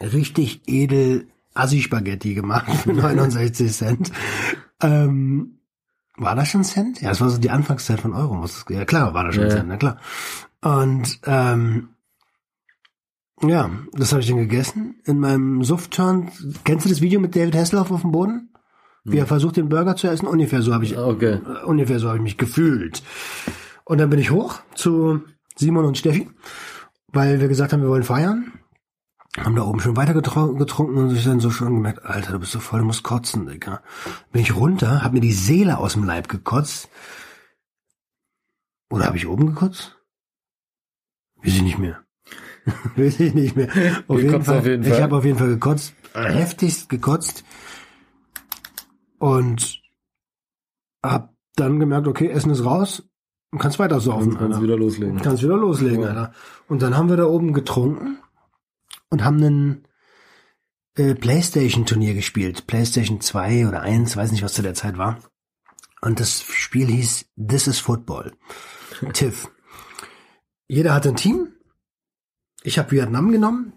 [0.00, 4.12] richtig edel Assi-Spaghetti gemacht für 69 Cent.
[4.82, 5.58] Ähm,
[6.16, 7.00] war das schon Cent?
[7.00, 8.44] Ja, das war so die Anfangszeit von Euro.
[8.70, 9.50] Ja klar, war das schon ja.
[9.50, 9.98] Cent, na klar.
[10.62, 11.90] Und ähm,
[13.42, 16.30] ja, das habe ich dann gegessen in meinem Suftturn.
[16.64, 18.50] Kennst du das Video mit David Hasselhoff auf dem Boden?
[19.04, 20.26] Wie er versucht, den Burger zu essen?
[20.26, 21.34] Ungefähr so habe ich, okay.
[21.34, 23.04] äh, ungefähr so habe ich mich gefühlt.
[23.84, 25.22] Und dann bin ich hoch zu
[25.54, 26.28] Simon und Steffi,
[27.12, 28.52] weil wir gesagt haben, wir wollen feiern.
[29.36, 32.52] Haben da oben schon weiter getrunken und sich dann so schon gemerkt, Alter, du bist
[32.52, 33.82] so voll, du musst kotzen, Digga.
[34.32, 36.88] Bin ich runter, hab mir die Seele aus dem Leib gekotzt.
[38.90, 39.98] Oder habe ich oben gekotzt?
[41.36, 42.02] Weiß ich nicht mehr.
[42.96, 43.68] Weiß ich nicht mehr.
[44.08, 44.92] Auf jeden, Fall, auf jeden Fall.
[44.92, 47.44] Ich habe auf jeden Fall gekotzt, heftigst gekotzt.
[49.18, 49.82] Und
[51.02, 53.02] hab dann gemerkt, okay, Essen ist raus.
[53.52, 54.30] Du kannst weiter saufen.
[54.30, 55.20] Kannst, kannst wieder loslegen.
[55.20, 56.08] Kannst wieder loslegen, ja.
[56.08, 56.32] Alter.
[56.68, 58.18] Und dann haben wir da oben getrunken
[59.10, 59.88] und haben einen
[60.96, 62.66] äh, Playstation-Turnier gespielt.
[62.66, 65.18] Playstation 2 oder 1, weiß nicht, was zu der Zeit war.
[66.00, 68.32] Und das Spiel hieß This is Football.
[69.12, 69.50] TIFF.
[70.68, 71.48] Jeder hatte ein Team.
[72.62, 73.74] Ich habe Vietnam genommen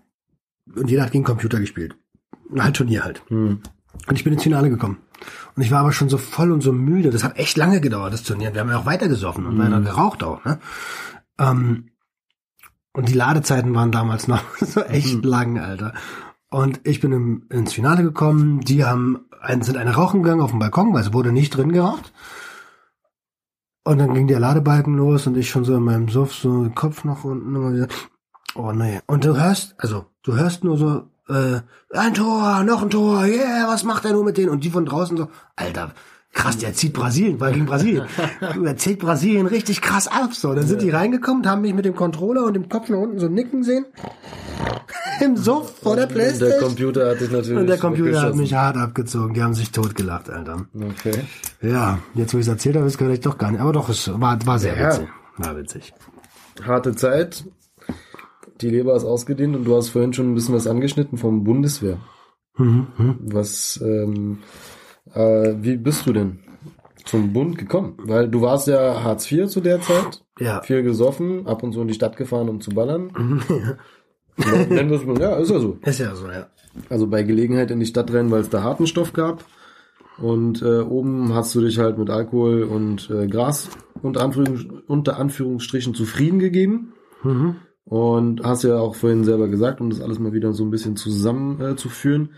[0.75, 1.95] und jeder hat gegen Computer gespielt.
[2.57, 3.21] Halt Turnier halt.
[3.29, 3.61] Hm.
[4.07, 4.97] Und ich bin ins Finale gekommen.
[5.55, 7.11] Und ich war aber schon so voll und so müde.
[7.11, 8.53] Das hat echt lange gedauert, das Turnier.
[8.53, 9.59] Wir haben ja auch weiter gesoffen und mhm.
[9.59, 10.43] weiter geraucht auch.
[10.45, 10.59] Ne?
[11.37, 11.91] Ähm,
[12.99, 15.29] und die Ladezeiten waren damals noch so echt mhm.
[15.29, 15.93] lang, Alter.
[16.49, 18.59] Und ich bin im, ins Finale gekommen.
[18.59, 19.21] Die haben
[19.61, 22.11] sind eine rauchen gegangen auf dem Balkon, weil es wurde nicht drin geraucht.
[23.85, 26.75] Und dann ging der Ladebalken los und ich schon so in meinem Suff so den
[26.75, 27.87] Kopf nach unten immer wieder.
[28.53, 28.99] Oh nee.
[29.07, 31.61] Und du hörst, also du hörst nur so äh,
[31.97, 34.49] ein Tor, noch ein Tor, yeah, was macht er nur mit denen?
[34.49, 35.93] Und die von draußen so, Alter,
[36.33, 38.05] krass, der zieht Brasilien, weil gegen Brasilien.
[38.65, 40.33] er zieht Brasilien richtig krass ab.
[40.33, 40.87] So, dann sind ja.
[40.87, 43.85] die reingekommen, haben mich mit dem Controller und dem Kopf nach unten so nicken sehen.
[45.21, 46.51] Im Suff vor der Playstation.
[46.51, 47.57] Und der Computer hat dich natürlich.
[47.57, 49.33] Und der Computer hat mich hart abgezogen.
[49.33, 50.65] Die haben sich totgelacht, Alter.
[50.73, 51.23] Okay.
[51.61, 53.59] Ja, jetzt wo ich es erzählt habe, ist vielleicht doch gar nicht.
[53.59, 54.87] Aber doch, es war, war sehr ja.
[54.87, 55.07] witzig.
[55.37, 55.93] War witzig.
[56.65, 57.43] Harte Zeit
[58.61, 61.99] die Leber ist ausgedehnt und du hast vorhin schon ein bisschen was angeschnitten vom Bundeswehr.
[62.57, 63.17] Mhm, mhm.
[63.21, 64.39] Was, ähm,
[65.13, 66.39] äh, wie bist du denn
[67.05, 67.97] zum Bund gekommen?
[68.03, 70.23] Weil du warst ja Hartz IV zu der Zeit.
[70.39, 70.61] Ja.
[70.61, 73.41] Viel gesoffen, ab und zu in die Stadt gefahren, um zu ballern.
[74.45, 74.65] Ja.
[74.65, 75.77] Nennen wir es ja, ist ja so.
[75.83, 76.47] Ist ja so, ja.
[76.89, 79.43] Also bei Gelegenheit in die Stadt rennen, weil es da harten Stoff gab.
[80.17, 83.69] Und äh, oben hast du dich halt mit Alkohol und äh, Gras
[84.01, 86.93] unter, Anführungs unter Anführungsstrichen zufrieden gegeben.
[87.23, 87.55] Mhm.
[87.85, 90.95] Und hast ja auch vorhin selber gesagt, um das alles mal wieder so ein bisschen
[90.95, 92.33] zusammenzuführen, äh,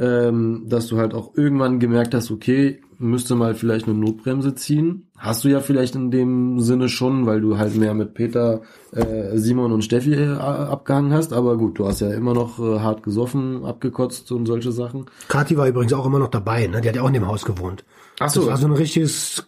[0.00, 5.10] ähm, dass du halt auch irgendwann gemerkt hast, okay, müsste mal vielleicht eine Notbremse ziehen.
[5.16, 9.36] Hast du ja vielleicht in dem Sinne schon, weil du halt mehr mit Peter, äh,
[9.36, 11.32] Simon und Steffi äh, abgehangen hast.
[11.32, 15.06] Aber gut, du hast ja immer noch äh, hart gesoffen, abgekotzt und solche Sachen.
[15.28, 16.80] Kathi war übrigens auch immer noch dabei, ne?
[16.80, 17.84] Die hat ja auch in dem Haus gewohnt.
[18.18, 18.40] Ach so.
[18.40, 19.46] Das war so ein richtiges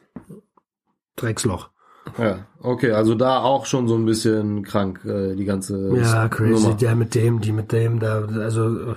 [1.16, 1.70] Drecksloch.
[2.18, 6.64] Ja, okay, also da auch schon so ein bisschen krank, äh, die ganze Ja, crazy,
[6.64, 6.74] Nummer.
[6.74, 8.96] der mit dem, die mit dem, da, also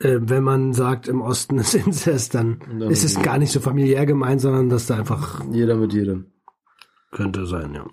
[0.00, 3.60] äh, wenn man sagt, im Osten ist Inzest, dann, dann ist es gar nicht so
[3.60, 5.42] familiär gemeint, sondern dass da einfach...
[5.50, 6.26] Jeder mit jedem.
[7.10, 7.86] Könnte sein, ja.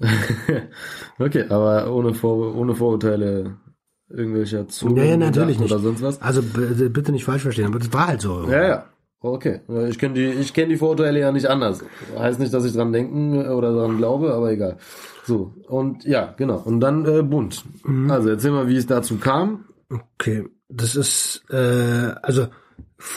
[1.19, 3.57] okay, aber ohne, Vor ohne Vorurteile
[4.09, 5.71] irgendwelcher Zugang ja, ja, natürlich nicht.
[5.71, 6.21] oder sonst was.
[6.21, 8.49] Also bitte nicht falsch verstehen, aber das war halt so.
[8.49, 8.85] Ja, ja.
[9.23, 11.85] Okay, ich kenne die, ich kenne die Vorurteile ja nicht anders.
[12.17, 14.77] Heißt nicht, dass ich dran denken oder dran glaube, aber egal.
[15.23, 16.57] So und ja, genau.
[16.57, 17.63] Und dann äh, bunt.
[17.83, 18.09] Mhm.
[18.09, 19.65] Also erzähl mal, wie es dazu kam.
[19.91, 22.47] Okay, das ist äh, also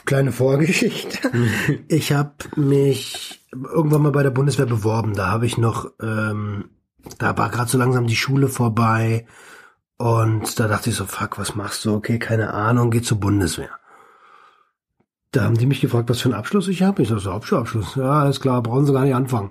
[0.04, 1.30] kleine Vorgeschichte.
[1.88, 5.14] ich habe mich irgendwann mal bei der Bundeswehr beworben.
[5.14, 6.70] Da habe ich noch, ähm,
[7.18, 9.26] da war gerade so langsam die Schule vorbei
[9.96, 11.94] und da dachte ich so, fuck, was machst du?
[11.94, 13.70] Okay, keine Ahnung, geh zur Bundeswehr.
[15.30, 17.02] Da haben die mich gefragt, was für einen Abschluss ich habe.
[17.02, 17.96] Ich so, so Hauptschulabschluss.
[17.96, 19.50] Ja, alles klar, brauchen sie gar nicht anfangen.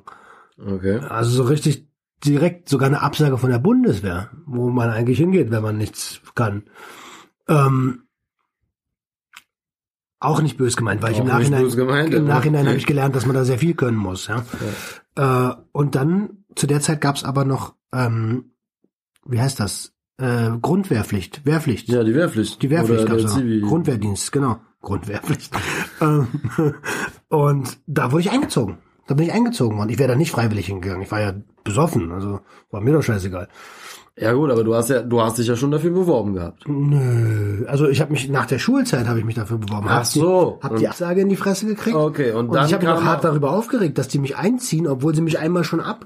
[0.57, 0.99] Okay.
[1.09, 1.87] Also so richtig
[2.23, 6.63] direkt sogar eine Absage von der Bundeswehr, wo man eigentlich hingeht, wenn man nichts kann.
[7.47, 8.03] Ähm,
[10.19, 13.15] auch nicht böse gemeint, weil ich im Auch Nachhinein, gemeint, im Nachhinein habe ich gelernt,
[13.15, 14.27] dass man da sehr viel können muss.
[14.27, 14.45] Ja.
[15.15, 18.51] Äh, und dann, zu der Zeit gab es aber noch, ähm,
[19.25, 19.93] wie heißt das?
[20.17, 21.89] Äh, Grundwehrpflicht, Wehrpflicht.
[21.89, 22.61] Ja, die Wehrpflicht.
[22.61, 23.35] Die Wehrpflicht noch.
[23.35, 23.61] Zivi.
[23.61, 24.61] Grundwehrdienst, genau.
[24.81, 25.53] Grundwehrpflicht.
[26.01, 26.27] Ähm,
[27.29, 28.79] und da wurde ich eingezogen.
[29.07, 29.89] Da bin ich eingezogen worden.
[29.89, 31.01] Ich wäre da nicht freiwillig hingegangen.
[31.03, 32.39] Ich war ja besoffen, also
[32.71, 33.47] war mir doch scheißegal.
[34.15, 36.67] Ja gut, aber du hast ja, du hast dich ja schon dafür beworben gehabt.
[36.67, 39.87] Nö, also ich habe mich nach der Schulzeit habe ich mich dafür beworben.
[39.89, 40.59] Ach Hab so.
[40.61, 41.95] Die, hab die Absage in die Fresse gekriegt.
[41.95, 44.87] Okay, und Und dann ich habe mich auch hart darüber aufgeregt, dass die mich einziehen,
[44.87, 46.05] obwohl sie mich einmal schon ab.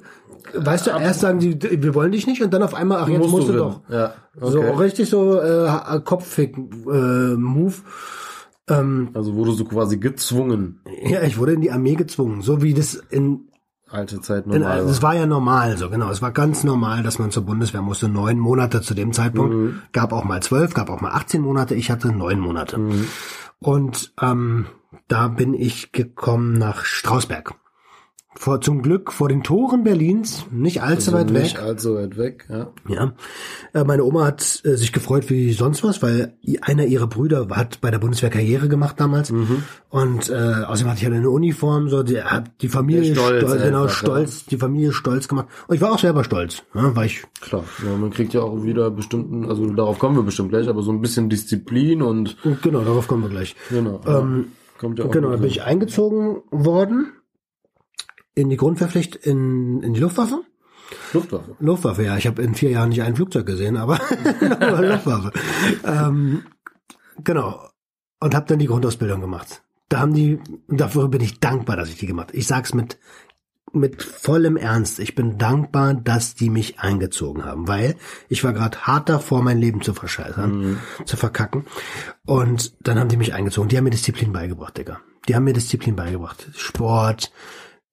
[0.54, 3.20] Weißt du, erst sagen sie, wir wollen dich nicht, und dann auf einmal, ach, jetzt
[3.20, 3.82] Musst musst du du doch.
[3.90, 4.70] Ja, So okay.
[4.78, 7.74] richtig so äh, Kopffick-Move.
[8.70, 10.82] Ähm, Also wurdest du quasi gezwungen.
[11.04, 13.48] ja, ich wurde in die Armee gezwungen, so wie das in
[13.90, 14.86] Alte Zeit In, normal.
[14.86, 16.10] das war ja normal so, genau.
[16.12, 18.10] Es war ganz normal, dass man zur Bundeswehr musste.
[18.10, 19.54] Neun Monate zu dem Zeitpunkt.
[19.56, 19.82] Mhm.
[19.94, 21.74] Gab auch mal zwölf, gab auch mal 18 Monate.
[21.74, 22.78] Ich hatte neun Monate.
[22.78, 23.08] Mhm.
[23.60, 24.66] Und ähm,
[25.08, 27.56] da bin ich gekommen nach Strausberg.
[28.40, 31.64] Vor, zum Glück vor den Toren Berlins, nicht allzu also weit nicht weg.
[31.64, 32.72] allzu weit weg, ja.
[32.88, 33.14] Ja.
[33.74, 37.82] Äh, meine Oma hat äh, sich gefreut wie sonst was, weil einer ihrer Brüder hat
[37.82, 39.32] bei der Bundeswehr Karriere gemacht damals.
[39.32, 39.64] Mhm.
[39.90, 43.64] Und äh, außerdem hatte ich ja eine Uniform, so die hat die Familie Stolz stolz,
[43.64, 45.48] genau, einfach, stolz, die Familie stolz gemacht.
[45.68, 47.64] Und ich war auch selber stolz, ja, weil ich Klar.
[47.84, 50.92] Ja, man kriegt ja auch wieder bestimmten, also darauf kommen wir bestimmt gleich, aber so
[50.92, 53.56] ein bisschen Disziplin und genau, darauf kommen wir gleich.
[53.70, 54.00] genau.
[54.06, 57.14] Ähm, kommt ja auch genau, dann bin ich eingezogen worden
[58.38, 60.44] in die Grundwehrpflicht in, in die Luftwaffe.
[61.12, 61.56] Luftwaffe.
[61.60, 62.18] Luftwaffe, ja.
[62.18, 64.00] Ich habe in vier Jahren nicht ein Flugzeug gesehen, aber,
[64.80, 65.32] Luftwaffe.
[65.84, 66.44] Ähm,
[67.24, 67.68] genau.
[68.20, 69.64] Und habe dann die Grundausbildung gemacht.
[69.90, 72.38] Da haben die, dafür bin ich dankbar, dass ich die gemacht habe.
[72.38, 73.00] Ich sag's mit,
[73.74, 75.00] mit vollem Ernst.
[75.00, 77.96] Ich bin dankbar, dass die mich eingezogen haben, weil
[78.30, 81.66] ich war gerade hart davor, mein Leben zu verscheißern, zu verkacken.
[82.26, 83.70] Und dann haben die mich eingezogen.
[83.70, 85.00] Die haben mir Disziplin beigebracht, Digga.
[85.28, 86.50] Die haben mir Disziplin beigebracht.
[86.56, 87.32] Sport,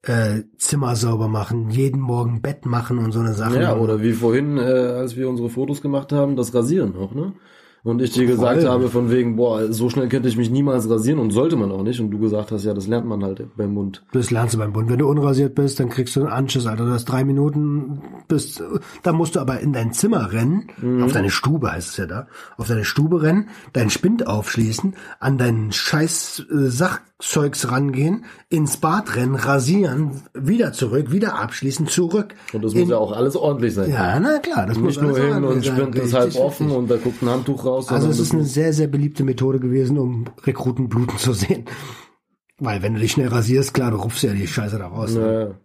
[0.07, 3.61] äh, Zimmer sauber machen, jeden Morgen Bett machen und so eine Sache.
[3.61, 7.33] Ja, oder wie vorhin, äh, als wir unsere Fotos gemacht haben, das Rasieren auch, ne?
[7.85, 8.71] Und ich dir gesagt Voll.
[8.71, 11.83] habe von wegen, boah, so schnell könnte ich mich niemals rasieren und sollte man auch
[11.83, 12.01] nicht.
[12.01, 14.03] Und du gesagt hast, ja, das lernt man halt beim Mund.
[14.13, 14.89] Das lernst du beim Bund.
[14.89, 16.87] Wenn du unrasiert bist, dann kriegst du einen Anschiss, Alter.
[16.87, 18.63] Du hast drei Minuten bis,
[19.03, 20.71] da musst du aber in dein Zimmer rennen,
[21.05, 25.37] auf deine Stube heißt es ja da, auf deine Stube rennen, deinen Spind aufschließen, an
[25.37, 32.35] deinen scheiß äh, Sachzeugs rangehen, ins Bad rennen, rasieren, wieder zurück, wieder abschließen, zurück.
[32.55, 33.91] Und das muss In- ja auch alles ordentlich sein.
[33.91, 35.67] Ja, na klar, das muss Nicht nur hin und.
[35.67, 37.74] Spind ist halb offen und da guckt ein Handtuch raus.
[37.77, 41.65] Also sondern es ist eine sehr, sehr beliebte Methode gewesen, um Rekruten bluten zu sehen.
[42.59, 45.15] Weil wenn du dich schnell rasierst, klar, du rufst ja die Scheiße da raus.
[45.15, 45.57] ne?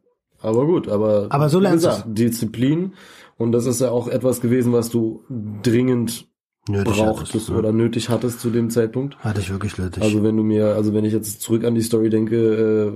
[0.42, 2.94] Ja, aber gut, aber, Aber so lernst gesagt, Disziplin
[3.38, 5.24] und das ist ja auch etwas gewesen, was du
[5.64, 6.28] dringend
[6.68, 7.58] Nötig brauchtest hattest, ne?
[7.58, 9.18] oder nötig hattest zu dem Zeitpunkt.
[9.20, 10.04] Hatte ich wirklich nötig.
[10.04, 12.92] Also wenn du mir, also wenn ich jetzt zurück an die Story denke, äh,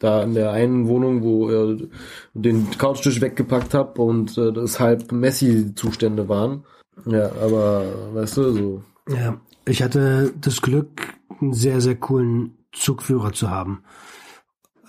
[0.00, 1.88] da in der einen Wohnung, wo äh,
[2.34, 6.64] den Couchtisch weggepackt hab und äh, das halb Messi-Zustände waren.
[7.06, 8.84] Ja, aber weißt du, so.
[9.08, 13.82] Ja, ich hatte das Glück, einen sehr, sehr coolen Zugführer zu haben.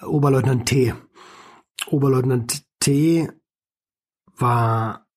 [0.04, 0.94] Oberleutnant T.
[1.88, 3.30] Oberleutnant T
[4.36, 5.08] war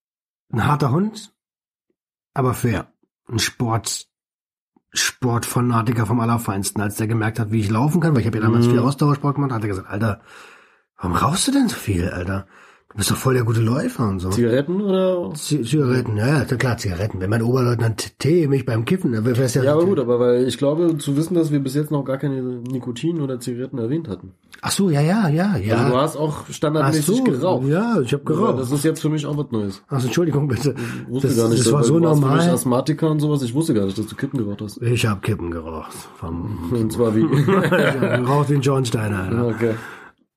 [0.52, 1.34] ein harter Hund,
[2.34, 2.92] aber fair.
[3.26, 4.06] Ein Sport,
[4.92, 6.82] Sportfanatiker vom Allerfeinsten.
[6.82, 8.70] Als der gemerkt hat, wie ich laufen kann, weil ich habe ja damals Mhm.
[8.72, 10.20] viel Ausdauersport gemacht, hat er gesagt, Alter,
[10.96, 12.46] warum rauchst du denn so viel, Alter?
[12.94, 14.30] Du bist doch voll der gute Läufer und so.
[14.30, 15.34] Zigaretten oder?
[15.34, 17.18] Z Zigaretten, ja, ja, klar, Zigaretten.
[17.20, 19.64] Wenn mein Oberleutnant T mich beim Kiffen, dann wär's ja...
[19.64, 22.18] Ja, aber gut, aber weil ich glaube zu wissen, dass wir bis jetzt noch gar
[22.18, 24.34] keine Nikotin oder Zigaretten erwähnt hatten.
[24.62, 25.76] Ach so, ja, ja, ja, ja.
[25.76, 27.66] Also du hast auch Ach standardmäßig so, geraucht.
[27.66, 28.60] ja, ich habe geraucht.
[28.60, 29.82] Das ist jetzt für mich auch was Neues.
[29.88, 30.76] Also Entschuldigung bitte.
[30.78, 32.50] Ich wusste Das, gar nicht, das war so du warst für mich normal.
[32.54, 33.42] Asthmatiker und sowas.
[33.42, 34.80] Ich wusste gar nicht, dass du Kippen geraucht hast.
[34.80, 35.90] Ich habe Kippen geraucht.
[36.14, 37.24] Vom, Und zwar wie.
[37.40, 39.18] ich hab geraucht wie ein Schornsteiner.
[39.18, 39.46] Alter.
[39.48, 39.74] okay.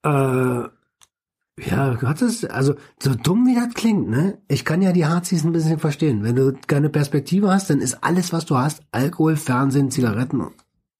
[0.03, 0.69] Äh,
[1.59, 4.37] ja, Gott ist, also so dumm wie das klingt, ne?
[4.47, 6.23] Ich kann ja die Hazis ein bisschen verstehen.
[6.23, 10.41] Wenn du keine Perspektive hast, dann ist alles, was du hast, Alkohol, Fernsehen, Zigaretten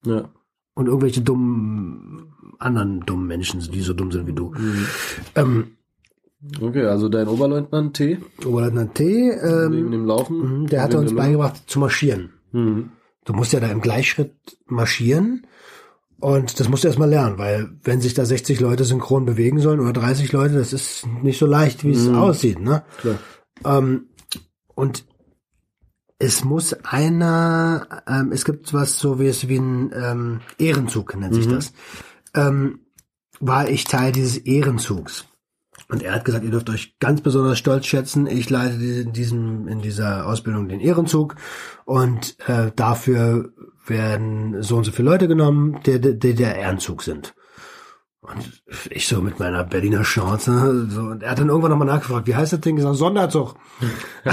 [0.06, 0.30] Ja.
[0.74, 4.54] und irgendwelche dummen, anderen dummen Menschen, die so dumm sind wie du.
[5.36, 5.72] Ähm,
[6.62, 10.62] Okay, also dein Oberleutnant T, Oberleutnant T, ähm, wegen dem Laufen.
[10.62, 12.30] Mhm, Der hatte uns beigebracht zu marschieren.
[12.52, 12.92] Mhm.
[13.26, 14.36] Du musst ja da im Gleichschritt
[14.68, 15.48] marschieren
[16.20, 19.80] Und das musst du erstmal lernen, weil wenn sich da 60 Leute synchron bewegen sollen
[19.80, 22.60] oder 30 Leute, das ist nicht so leicht, wie es aussieht.
[22.60, 22.84] Ne?
[23.64, 24.08] Ähm,
[24.74, 25.06] und
[26.20, 31.36] es muss einer, ähm, es gibt was so wie es wie ein ähm, Ehrenzug nennt
[31.36, 31.74] sich das.
[32.34, 32.80] Ähm,
[33.40, 35.26] war ich Teil dieses Ehrenzugs.
[35.90, 38.26] Und er hat gesagt, ihr dürft euch ganz besonders stolz schätzen.
[38.26, 41.36] Ich leite in diesem in dieser Ausbildung den Ehrenzug
[41.86, 43.54] und äh, dafür
[43.90, 47.34] werden so und so viele Leute genommen, die, die, die der Ehrenzug sind.
[48.22, 52.28] Und ich so mit meiner Berliner Chance, so, und er hat dann irgendwann nochmal nachgefragt,
[52.28, 52.78] wie heißt das Ding?
[52.78, 53.56] Ich sag, Sonderzug.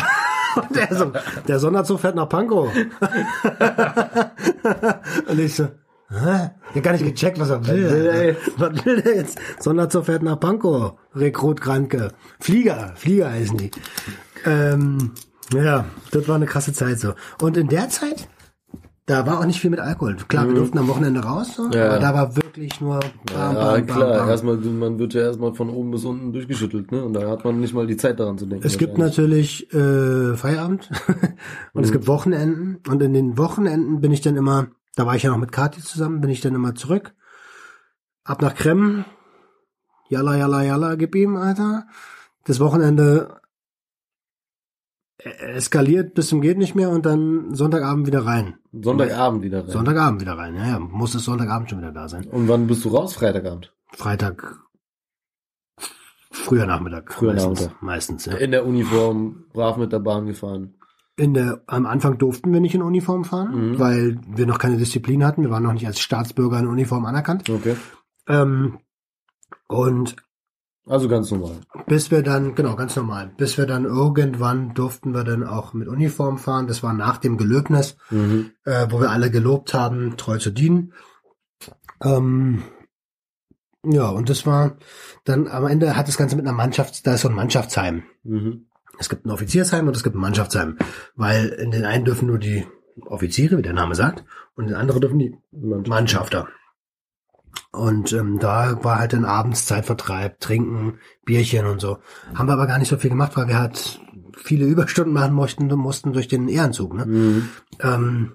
[0.57, 1.13] und er so,
[1.47, 2.75] der Sonderzug fährt nach Pankow.
[5.29, 5.69] und ich so,
[6.11, 6.51] hä?
[6.71, 8.11] Ich hab gar nicht gecheckt, was er will.
[8.11, 8.41] Alter.
[8.57, 9.39] Was will der jetzt?
[9.61, 10.95] Sonderzug fährt nach Pankow.
[11.15, 12.09] Rekrut Kranke.
[12.41, 13.71] Flieger, Flieger heißen die.
[14.45, 15.13] Ähm,
[15.53, 17.13] ja, das war eine krasse Zeit so.
[17.41, 18.29] Und in der Zeit,
[19.07, 20.17] da war auch nicht viel mit Alkohol.
[20.29, 21.73] Klar, wir durften am Wochenende raus, so, Mhm.
[21.73, 21.89] Ja.
[21.91, 24.19] aber da war wirklich nur bam, Ja, bam, klar.
[24.19, 24.29] bam.
[24.31, 27.05] Erstmal, man wird ja erstmal von oben bis unten durchgeschüttelt, ne?
[27.05, 28.67] Und da hat man nicht mal die Zeit daran zu denken.
[28.67, 30.89] Es gibt natürlich äh, Feierabend
[31.75, 35.23] und es gibt Wochenenden und in den Wochenenden bin ich dann immer, da war ich
[35.25, 37.13] ja noch mit Kathi zusammen, bin ich dann immer zurück,
[38.25, 39.05] ab nach Kremmen,
[40.09, 41.87] jalla, jalla, jalla, gib ihm, Alter.
[42.47, 43.41] Das Wochenende
[45.25, 48.59] eskaliert bis zum geht nicht mehr und dann Sonntagabend wieder rein.
[48.73, 49.71] Sonntagabend wieder rein.
[49.71, 52.25] Sonntagabend wieder rein, ja, ja, muss es Sonntagabend schon wieder da sein.
[52.27, 53.15] Und wann bist du raus?
[53.15, 53.73] Freitagabend.
[53.93, 54.59] Freitag,
[56.31, 57.13] früher Nachmittag.
[57.13, 57.83] Früher meistens, Nachmittag.
[57.83, 58.35] Meistens, ja.
[58.35, 60.75] In der Uniform, brav mit der Bahn gefahren.
[61.17, 63.79] In der, am Anfang durften wir nicht in Uniform fahren, Mhm.
[63.79, 65.43] weil wir noch keine Disziplin hatten.
[65.43, 67.49] Wir waren noch nicht als Staatsbürger in Uniform anerkannt.
[67.49, 67.77] Okay.
[68.27, 68.79] Ähm,
[69.69, 70.17] und
[70.87, 71.57] Also ganz normal.
[71.87, 75.89] bis wir dann, genau, ganz normal, bis wir dann irgendwann durften wir dann auch mit
[75.89, 76.67] Uniform fahren.
[76.67, 78.51] Das war nach dem Gelöbnis, Mhm.
[78.65, 80.93] äh, wo wir alle gelobt haben, treu zu dienen.
[82.03, 82.63] Ähm,
[83.87, 84.77] ja, und das war
[85.25, 88.03] dann am Ende hat das Ganze mit einer Mannschaft, da ist so ein Mannschaftsheim.
[88.23, 88.67] Mhm.
[88.99, 90.79] Es gibt ein Offiziersheim und es gibt ein Mannschaftsheim,
[91.17, 92.67] weil in den einen dürfen nur die
[93.07, 96.49] Offiziere, wie der Name sagt, und in den anderen dürfen die Mannschafter.
[97.73, 101.99] Und ähm, da war halt dann abends Zeitvertreib, Trinken, Bierchen und so.
[102.35, 104.01] Haben wir aber gar nicht so viel gemacht, weil wir halt
[104.37, 106.95] viele Überstunden machen mussten, mussten durch den Ehrenzug.
[106.95, 107.07] Ne?
[107.07, 107.49] Mhm.
[107.81, 108.33] Ähm,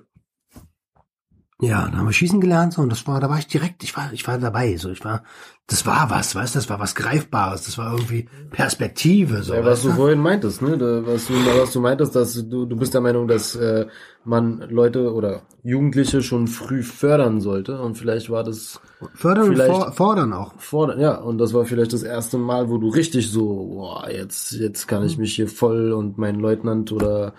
[1.61, 3.95] ja, dann haben wir schießen gelernt so, und das war, da war ich direkt, ich
[3.97, 5.23] war, ich war dabei, so, ich war,
[5.67, 9.53] das war was, weißt, du, das war was Greifbares, das war irgendwie Perspektive, so.
[9.53, 10.77] Ja, was weißt du vorhin meintest, ne?
[10.77, 13.87] Da, was, du, was du meintest, dass du, du bist der Meinung, dass äh,
[14.23, 18.79] man Leute oder Jugendliche schon früh fördern sollte und vielleicht war das
[19.13, 20.53] Fördern und Vielleicht- for, fordern auch.
[20.59, 24.53] fordern, ja, und das war vielleicht das erste Mal, wo du richtig so, boah, jetzt,
[24.53, 27.33] jetzt kann ich mich hier voll und mein Leutnant oder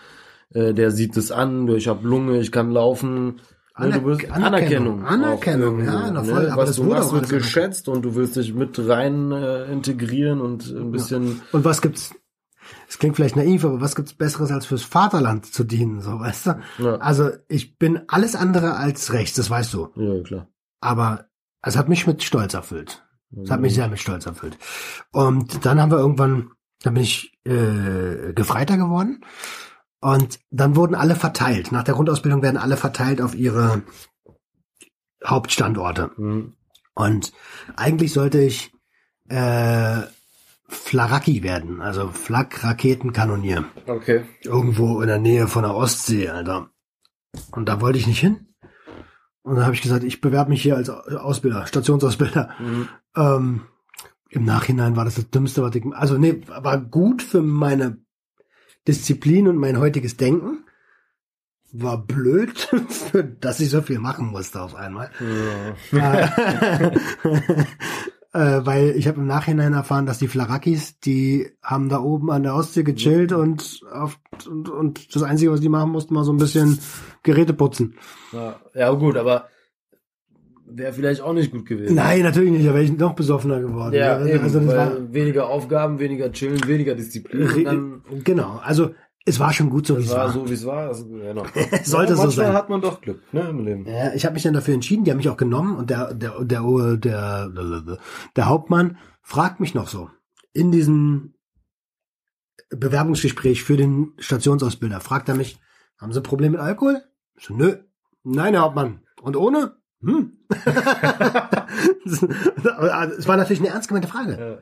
[0.52, 3.40] äh, der sieht es an, ich habe Lunge, ich kann laufen.
[3.80, 5.04] Ne, Aner- du bist Anerkennung.
[5.04, 6.52] Anerkennung, ja, na voll, ne?
[6.52, 9.32] aber Was das du wurde machst, auch wird geschätzt und du willst dich mit rein
[9.32, 12.14] äh, integrieren und ein bisschen Und was gibt's?
[12.88, 16.46] Es klingt vielleicht naiv, aber was gibt's Besseres als fürs Vaterland zu dienen, so, weißt
[16.46, 16.60] du?
[16.78, 16.96] Ja.
[16.96, 19.88] Also, ich bin alles andere als rechts, das weißt du.
[19.96, 20.48] ja klar.
[20.80, 21.26] Aber
[21.62, 23.04] es hat mich mit Stolz erfüllt.
[23.42, 24.56] Es hat mich sehr mit Stolz erfüllt.
[25.12, 26.50] Und dann haben wir irgendwann,
[26.82, 29.20] dann bin ich äh, Gefreiter geworden.
[30.00, 31.72] Und dann wurden alle verteilt.
[31.72, 33.82] Nach der Grundausbildung werden alle verteilt auf ihre
[35.24, 36.10] Hauptstandorte.
[36.16, 36.54] Mhm.
[36.94, 37.32] Und
[37.76, 38.72] eigentlich sollte ich
[39.28, 40.00] äh,
[40.68, 43.64] Flaraki werden, also Flak-Raketenkanonier.
[43.86, 44.24] Okay.
[44.42, 46.70] Irgendwo in der Nähe von der Ostsee, Alter.
[47.52, 48.46] Und da wollte ich nicht hin.
[49.42, 52.50] Und dann habe ich gesagt, ich bewerbe mich hier als Ausbilder, Stationsausbilder.
[52.58, 52.88] Mhm.
[53.16, 53.62] Ähm,
[54.28, 55.84] Im Nachhinein war das das Dümmste, was ich...
[55.92, 57.98] Also nee, war gut für meine
[58.88, 60.64] Disziplin und mein heutiges Denken.
[61.72, 62.68] War blöd,
[63.40, 65.10] dass ich so viel machen musste auf einmal.
[65.92, 66.24] Ja.
[66.82, 66.96] äh,
[68.32, 72.42] äh, weil ich habe im Nachhinein erfahren, dass die Flarakis, die haben da oben an
[72.42, 76.32] der Ostsee gechillt und, auf, und, und das Einzige, was die machen mussten, war so
[76.32, 76.80] ein bisschen
[77.22, 77.96] Geräte putzen.
[78.32, 79.48] Ja, ja gut, aber
[80.72, 81.94] wäre vielleicht auch nicht gut gewesen.
[81.94, 83.94] Nein, natürlich nicht, da wäre ich noch besoffener geworden.
[83.94, 87.64] Ja, also, eben, also war, weniger Aufgaben, weniger Chillen, weniger Disziplin.
[87.64, 88.94] Dann genau, also
[89.26, 90.32] es war schon gut so, wie es es war war.
[90.32, 90.88] so, wie es war.
[90.88, 91.46] Also, ja, noch.
[91.84, 92.52] Sollte ja, so manchmal sein.
[92.52, 93.86] hat man doch Glück, ne, im Leben.
[93.86, 96.42] Ja, ich habe mich dann dafür entschieden, die haben mich auch genommen und der der
[96.44, 96.62] der
[96.96, 97.98] der der,
[98.36, 100.08] der Hauptmann fragt mich noch so
[100.52, 101.34] in diesem
[102.70, 105.58] Bewerbungsgespräch für den Stationsausbilder fragt er mich,
[105.98, 107.02] haben Sie ein Problem mit Alkohol?
[107.36, 107.76] Ich so, nö.
[108.22, 109.02] Nein, Herr Hauptmann.
[109.22, 109.76] Und ohne?
[110.02, 110.38] Hm.
[112.04, 114.38] Es war natürlich eine ernst gemeinte Frage.
[114.38, 114.58] Ja.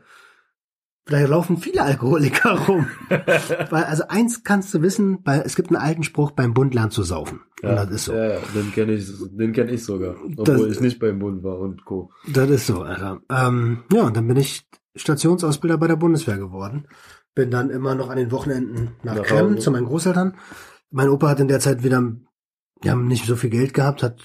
[1.07, 2.87] da laufen viele Alkoholiker rum.
[3.09, 6.93] Weil, also eins kannst du wissen, weil es gibt einen alten Spruch, beim Bund lernt
[6.93, 7.41] zu saufen.
[7.63, 8.13] Ja, und das ist so.
[8.15, 11.43] Ja, ja, den kenne ich, den kenne ich sogar, obwohl Das- ich nicht beim Bund
[11.43, 12.11] war und Co.
[12.33, 13.21] Das ist so, Alter.
[13.31, 14.67] Ähm, ja, und dann bin ich
[14.97, 16.87] Stationsausbilder bei der Bundeswehr geworden.
[17.35, 19.57] Bin dann immer noch an den Wochenenden nach Hause.
[19.59, 20.37] zu meinen Großeltern.
[20.91, 22.03] Mein Opa hat in der Zeit wieder,
[22.83, 24.21] die haben nicht so viel Geld gehabt, hat,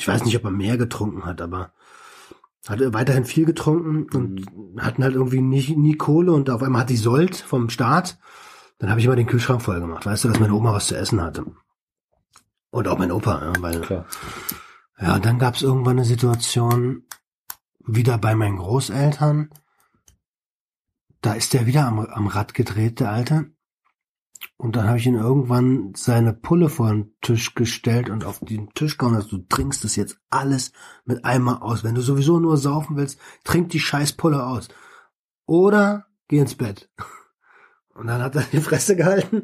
[0.00, 1.74] ich weiß nicht, ob er mehr getrunken hat, aber
[2.66, 4.46] hatte weiterhin viel getrunken und
[4.82, 8.18] hatten halt irgendwie nie, nie Kohle und auf einmal hat die Sold vom Staat.
[8.78, 10.96] Dann habe ich immer den Kühlschrank voll gemacht, weißt du, dass meine Oma was zu
[10.96, 11.44] essen hatte.
[12.70, 14.06] Und auch mein Opa, ja, weil Klar.
[14.98, 17.02] ja, und dann gab es irgendwann eine Situation
[17.80, 19.50] wieder bei meinen Großeltern.
[21.20, 23.50] Da ist der wieder am, am Rad gedreht, der Alte.
[24.56, 28.70] Und dann habe ich ihn irgendwann seine Pulle vor den Tisch gestellt und auf den
[28.74, 30.72] Tisch gehauen, also du trinkst das jetzt alles
[31.04, 31.84] mit einmal aus.
[31.84, 34.68] Wenn du sowieso nur saufen willst, trink die scheiß Pulle aus.
[35.46, 36.90] Oder geh ins Bett.
[37.94, 39.42] Und dann hat er die Fresse gehalten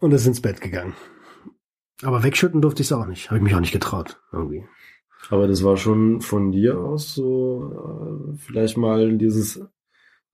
[0.00, 0.94] und ist ins Bett gegangen.
[2.02, 3.30] Aber wegschütten durfte ich es auch nicht.
[3.30, 4.64] Habe ich mich auch nicht getraut, irgendwie.
[5.30, 9.64] Aber das war schon von dir aus so äh, vielleicht mal dieses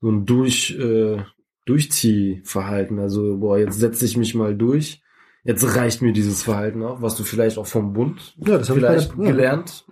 [0.00, 1.22] so ein durch äh,
[1.68, 2.98] Durchziehverhalten.
[2.98, 5.02] Also boah, jetzt setze ich mich mal durch.
[5.44, 8.74] Jetzt reicht mir dieses Verhalten auch, was du vielleicht auch vom Bund Ja, das bei
[8.74, 9.30] vielleicht der, ja.
[9.30, 9.86] gelernt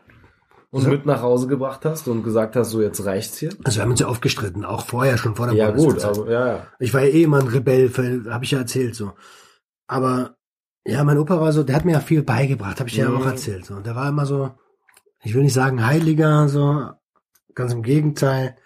[0.71, 0.89] und Ja.
[0.91, 3.51] mit nach Hause gebracht hast und gesagt hast, so jetzt reicht's hier.
[3.65, 6.47] Also wir haben uns ja aufgestritten, auch vorher schon vor der Ja gut, aber ja,
[6.49, 6.67] ja.
[6.79, 7.91] Ich war ja eh immer ein Rebell,
[8.29, 9.13] habe ich ja erzählt so.
[9.87, 10.37] Aber
[10.85, 13.17] ja, mein Opa war so, der hat mir ja viel beigebracht, habe ich ja Mhm.
[13.17, 13.65] auch erzählt.
[13.65, 13.75] So.
[13.75, 14.51] Und der war immer so,
[15.23, 16.91] ich will nicht sagen Heiliger, so,
[17.55, 18.57] ganz im Gegenteil.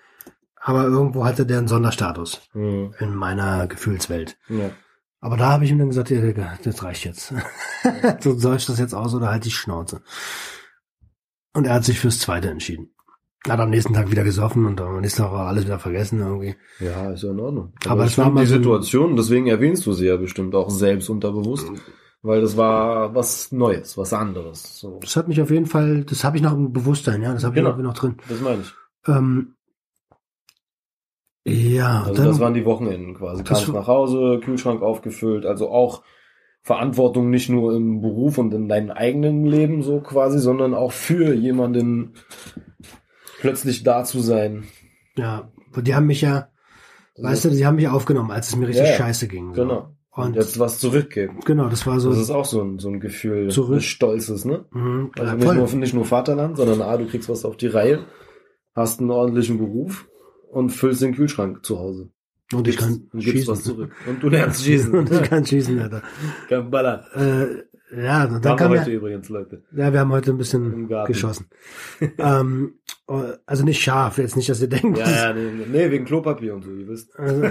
[0.62, 4.36] Aber irgendwo hatte der einen Sonderstatus Hm, in meiner Gefühlswelt.
[4.48, 4.70] ja.
[5.22, 7.34] Aber da habe ich ihm dann gesagt, ja, Digga, das reicht jetzt.
[8.22, 10.00] du sollst das jetzt aus oder halt die Schnauze.
[11.52, 12.90] Und er hat sich fürs Zweite entschieden.
[13.46, 16.56] Hat am nächsten Tag wieder gesoffen und am nächsten Tag war alles wieder vergessen irgendwie.
[16.78, 17.72] Ja, ist ja in Ordnung.
[17.86, 20.70] Aber ich es war mal die so Situation, deswegen erwähnst du sie ja bestimmt auch
[20.70, 21.66] selbst unterbewusst,
[22.22, 24.78] weil das war was Neues, was anderes.
[24.78, 27.44] So, Das hat mich auf jeden Fall, das habe ich noch im Bewusstsein, ja, das
[27.44, 27.76] habe ich Genau.
[27.76, 28.16] noch, noch drin.
[28.28, 28.72] das meine ich.
[29.06, 29.54] Ähm,
[31.44, 33.42] ja, Also das waren die Wochenenden quasi.
[33.44, 36.02] Kamst nach Hause, Kühlschrank aufgefüllt, also auch
[36.62, 41.32] Verantwortung nicht nur im Beruf und in deinem eigenen Leben so quasi, sondern auch für
[41.34, 42.12] jemanden
[43.40, 44.64] plötzlich da zu sein.
[45.16, 46.48] ja, die haben mich ja,
[47.16, 49.54] weißt du, die haben mich aufgenommen, als es mir richtig Ja, scheiße ging.
[49.54, 49.62] So.
[49.62, 49.96] Genau.
[50.12, 51.38] Und jetzt was zurückgeben.
[51.46, 52.10] genau, das war so.
[52.10, 53.76] Das ist auch so ein, so ein Gefühl Zurück.
[53.76, 54.66] des Stolzes, ne?
[54.72, 57.68] Mhm, Also ja, nicht nur, nicht nur Vaterland, sondern ah, du kriegst was auf die
[57.68, 58.00] Reihe,
[58.74, 60.08] hast einen ordentlichen Beruf
[60.50, 62.10] und füllst den Kühlschrank zu Hause.
[62.52, 63.74] und ich kann und gibst was schießen.
[63.76, 63.92] zurück.
[64.06, 64.94] Und du lernst schießen.
[64.94, 66.02] und ich kann schießen, Alter.
[66.48, 67.04] Kann ballern.
[67.14, 67.46] Äh,
[67.92, 69.64] ja, dann Dann kam heute ja, übrigens, Leute.
[69.74, 71.46] ja, wir haben heute ein bisschen geschossen.
[72.18, 72.74] ähm,
[73.08, 74.96] äh, also nicht scharf, jetzt nicht, dass ihr denkt.
[74.98, 77.10] Ja, ja, nee, nee, wegen Klopapier und so, ihr wisst.
[77.18, 77.42] Also,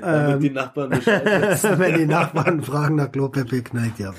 [0.00, 1.78] Damit die Nachbarn wissen.
[1.78, 4.12] wenn die Nachbarn fragen nach Klopapier, knallt ja.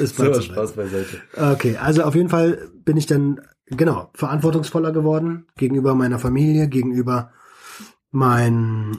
[0.00, 1.20] Ist So, Spaß beiseite.
[1.36, 7.30] Okay, also auf jeden Fall bin ich dann, genau, verantwortungsvoller geworden gegenüber meiner Familie, gegenüber
[8.10, 8.98] mein,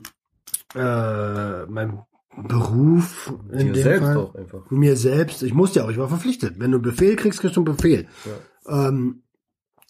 [0.76, 2.02] äh, meinem
[2.36, 4.18] Beruf in Dir dem selbst Fall.
[4.18, 4.70] auch einfach.
[4.70, 5.42] Mir selbst.
[5.42, 6.60] Ich musste ja auch, ich war verpflichtet.
[6.60, 8.08] Wenn du einen Befehl kriegst, kriegst du einen Befehl.
[8.66, 8.88] Ja.
[8.88, 9.24] Ähm,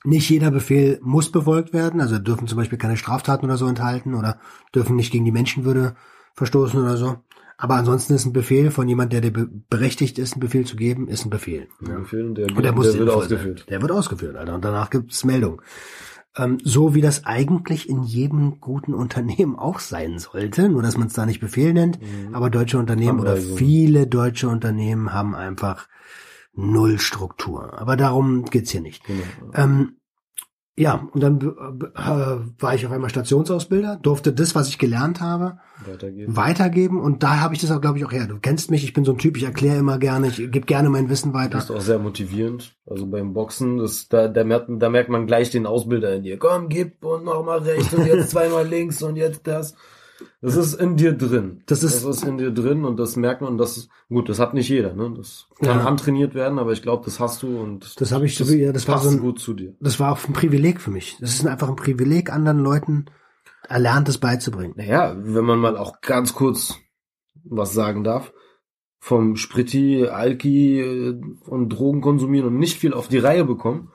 [0.06, 4.14] nicht jeder Befehl muss befolgt werden, also dürfen zum Beispiel keine Straftaten oder so enthalten
[4.14, 4.40] oder
[4.74, 5.96] dürfen nicht gegen die Menschenwürde
[6.36, 7.18] verstoßen oder so.
[7.58, 10.76] Aber ansonsten ist ein Befehl von jemand, der dir be berechtigt ist, einen Befehl zu
[10.76, 11.68] geben, ist ein Befehl.
[11.82, 11.98] Ein Ja.
[12.00, 13.60] Befehl, der, Und der muss der wird ausgeführt.
[13.60, 13.68] Sein.
[13.70, 14.54] Der wird ausgeführt, Alter.
[14.56, 15.62] Und danach gibt's Meldung.
[16.36, 21.08] Ähm, so wie das eigentlich in jedem guten Unternehmen auch sein sollte, nur dass man
[21.08, 22.00] es da nicht Befehl nennt.
[22.00, 22.36] Mhm.
[22.36, 23.58] Aber deutsche Unternehmen oder Anweisung.
[23.58, 25.88] viele deutsche Unternehmen haben einfach
[26.54, 27.80] null Struktur.
[27.80, 29.04] Aber darum geht's hier nicht.
[29.06, 29.22] Genau.
[29.56, 29.97] Ähm,
[30.80, 35.58] ja, und dann äh, war ich auf einmal Stationsausbilder, durfte das, was ich gelernt habe,
[35.86, 36.36] Weitergehen.
[36.38, 37.02] weitergeben.
[37.02, 38.28] Und da habe ich das auch, glaube ich, auch her.
[38.28, 40.90] Du kennst mich, ich bin so ein Typ, ich erkläre immer gerne, ich gebe gerne
[40.90, 41.58] mein Wissen Das weiter.
[41.58, 42.76] ist auch sehr motivierend.
[42.86, 46.38] Also beim Boxen, das, da, da, merkt, da merkt man gleich den Ausbilder in dir.
[46.38, 49.74] Komm, gib und nochmal rechts und jetzt zweimal links und jetzt das.
[50.40, 51.64] Das ist in dir drin.
[51.66, 53.54] Das ist- das ist in dir drin und das merkt man.
[53.54, 54.94] Und das ist, gut, das hat nicht jeder.
[54.94, 55.14] Ne?
[55.18, 55.86] Das kann Ja.
[55.86, 58.88] antrainiert werden, aber ich glaube, das hast du und Das habe ich wie, ja, das
[58.88, 59.76] war passt so ein, gut zu dir.
[59.80, 61.18] das war auch ein Privileg für mich.
[61.20, 63.06] Das ist einfach ein Privileg, anderen Leuten
[63.68, 64.76] Erlerntes beizubringen.
[64.78, 66.76] Naja, wenn man mal auch ganz kurz
[67.44, 68.32] was sagen darf,
[69.00, 73.92] vom Spritti, Alki äh, und Drogen konsumieren und nicht viel auf die Reihe bekommen,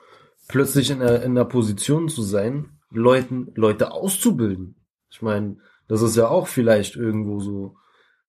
[0.47, 4.75] plötzlich in der, in der Position zu sein, Leuten, Leute auszubilden.
[5.09, 5.57] Ich meine,
[5.87, 7.75] das ist ja auch vielleicht irgendwo so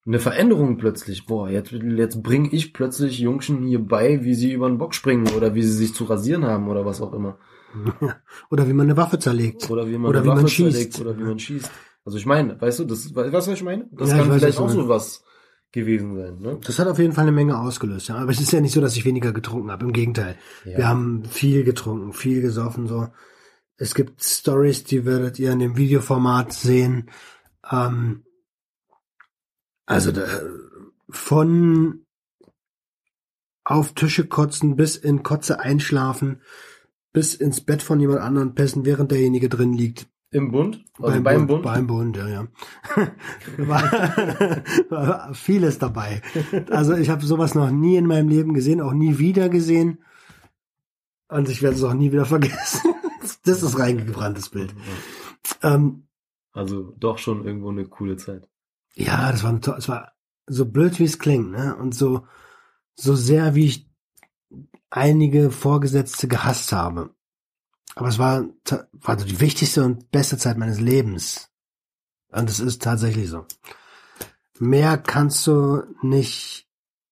[0.07, 1.27] eine Veränderung plötzlich.
[1.27, 5.29] Boah, jetzt, jetzt bringe ich plötzlich Jungschen hier bei, wie sie über den Bock springen
[5.37, 7.39] oder wie sie sich zu rasieren haben oder was auch immer.
[8.51, 9.69] Oder wie man eine Waffe zerlegt.
[9.69, 10.73] Oder wie man Oder eine wie man Waffe schießt.
[10.73, 11.71] zerlegt oder wie man schießt.
[12.05, 13.89] Also ich meine, weißt du, das, weißt du, was ich meine?
[13.91, 15.25] Das Ja, kann weiß, vielleicht auch so was
[15.73, 16.61] gewesen sein, ne?
[16.65, 18.15] Das hat auf jeden Fall eine Menge ausgelöst, ja.
[18.15, 19.85] Aber es ist ja nicht so, dass ich weniger getrunken habe.
[19.85, 20.37] Im Gegenteil.
[20.65, 20.79] Ja.
[20.79, 23.09] Wir haben viel getrunken, viel gesoffen, so.
[23.77, 27.11] Es gibt Stories, die werdet ihr in dem Videoformat sehen.
[27.71, 28.25] Ähm,
[29.87, 30.25] also da,
[31.11, 32.05] von
[33.65, 36.43] auf Tische kotzen bis in Kotze einschlafen,
[37.13, 40.09] bis ins Bett von jemand anderem pissen, während derjenige drin liegt.
[40.31, 40.85] Im Bund?
[41.01, 41.63] Also beim, Bund?
[41.63, 42.49] Beim Bund, ja, ja.
[43.57, 43.83] war,
[44.91, 46.23] war vieles dabei.
[46.71, 50.03] Also ich habe sowas noch nie in meinem Leben gesehen, auch nie wieder gesehen.
[51.29, 52.95] Und ich werde es auch nie wieder vergessen.
[53.47, 54.75] Das ist reingebranntes Bild.
[55.63, 56.07] Ähm,
[56.55, 58.49] Also doch schon irgendwo eine coole Zeit.
[58.95, 60.13] ja, das war, es war
[60.47, 61.77] so blöd, wie es klingt, ne?
[61.77, 62.27] Und so,
[62.95, 63.91] so sehr, wie ich
[64.89, 67.11] einige Vorgesetzte gehasst habe.
[67.97, 68.47] Aber es war,
[68.93, 71.51] war so die wichtigste und beste Zeit meines Lebens.
[72.31, 73.47] Und es ist tatsächlich so.
[74.59, 76.69] Mehr kannst du nicht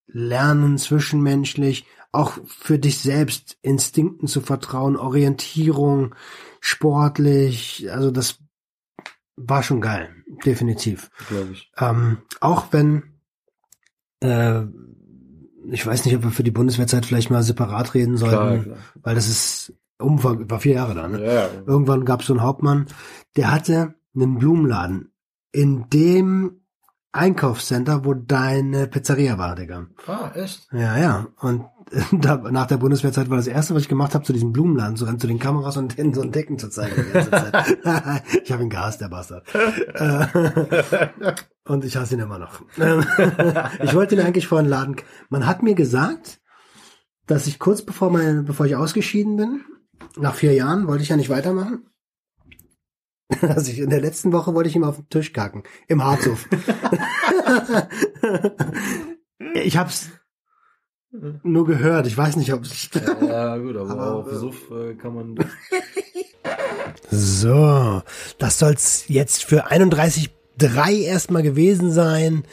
[0.07, 6.14] lernen zwischenmenschlich, auch für dich selbst Instinkten zu vertrauen, Orientierung,
[6.61, 8.41] sportlich, also das
[9.37, 10.11] war schon geil,
[10.45, 11.11] definitiv.
[11.28, 11.72] glaube ich.
[11.78, 13.03] Ähm, auch wenn,
[14.20, 14.62] äh,
[15.70, 18.76] ich weiß nicht, ob wir für die Bundeswehrzeit vielleicht mal separat reden sollten, Klar, klar.
[19.03, 21.24] weil das ist Umfang, war vier Jahre da, ne?
[21.24, 21.49] Ja, ja.
[21.66, 22.87] Irgendwann gab es so einen Hauptmann,
[23.37, 25.12] der hatte einen Blumenladen
[25.53, 26.62] in dem
[27.13, 29.87] Einkaufscenter, wo deine Pizzeria war, Digga.
[30.07, 30.67] Ah, echt?
[30.73, 31.27] Ja, ja.
[31.41, 31.67] Und
[32.13, 35.05] da, nach der Bundeswehrzeit war das erste, was ich gemacht habe, zu diesem Blumenladen zu
[35.05, 37.05] rennen, zu den Kameras und denen so ein Decken zu zeigen.
[38.45, 39.47] Ich habe ihn gehasst, der Bastard.
[39.55, 40.27] Äh,
[41.65, 42.63] und ich hasse ihn immer noch.
[43.83, 44.97] Ich wollte ihn eigentlich vor den Laden.
[45.29, 46.41] Man hat mir gesagt,
[47.27, 49.65] dass ich kurz bevor mein, bevor ich ausgeschieden bin,
[50.17, 51.87] nach vier Jahren, wollte ich ja nicht weitermachen.
[53.43, 55.62] Also ich, in der letzten Woche wollte ich ihm auf den Tisch kacken.
[55.89, 56.49] Im Harzhof.
[59.55, 60.11] ich hab's
[61.43, 62.07] nur gehört.
[62.07, 62.89] Ich weiß nicht, ob es
[63.20, 65.35] Ja, gut, aber, Aber, auf äh, Suff äh, kann man.
[67.11, 68.03] So,
[68.39, 69.66] das soll's jetzt für
[70.69, 72.45] 31.3 erstmal gewesen sein.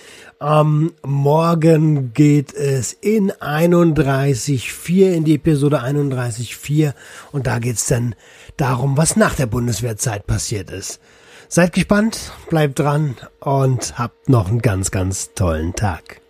[0.42, 6.94] Ähm, morgen geht es in 31.4 in die Episode 31.4
[7.32, 8.16] und da geht's dann
[8.58, 11.00] darum, was nach der Bundeswehrzeit passiert ist.
[11.48, 16.22] Seid gespannt, bleibt dran und habt noch einen ganz, ganz tollen Tag.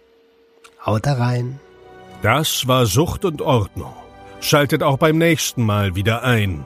[0.86, 1.60] Haut da rein.
[2.22, 3.94] Das war Sucht und Ordnung.
[4.42, 6.66] Schaltet auch beim nächsten Mal wieder ein.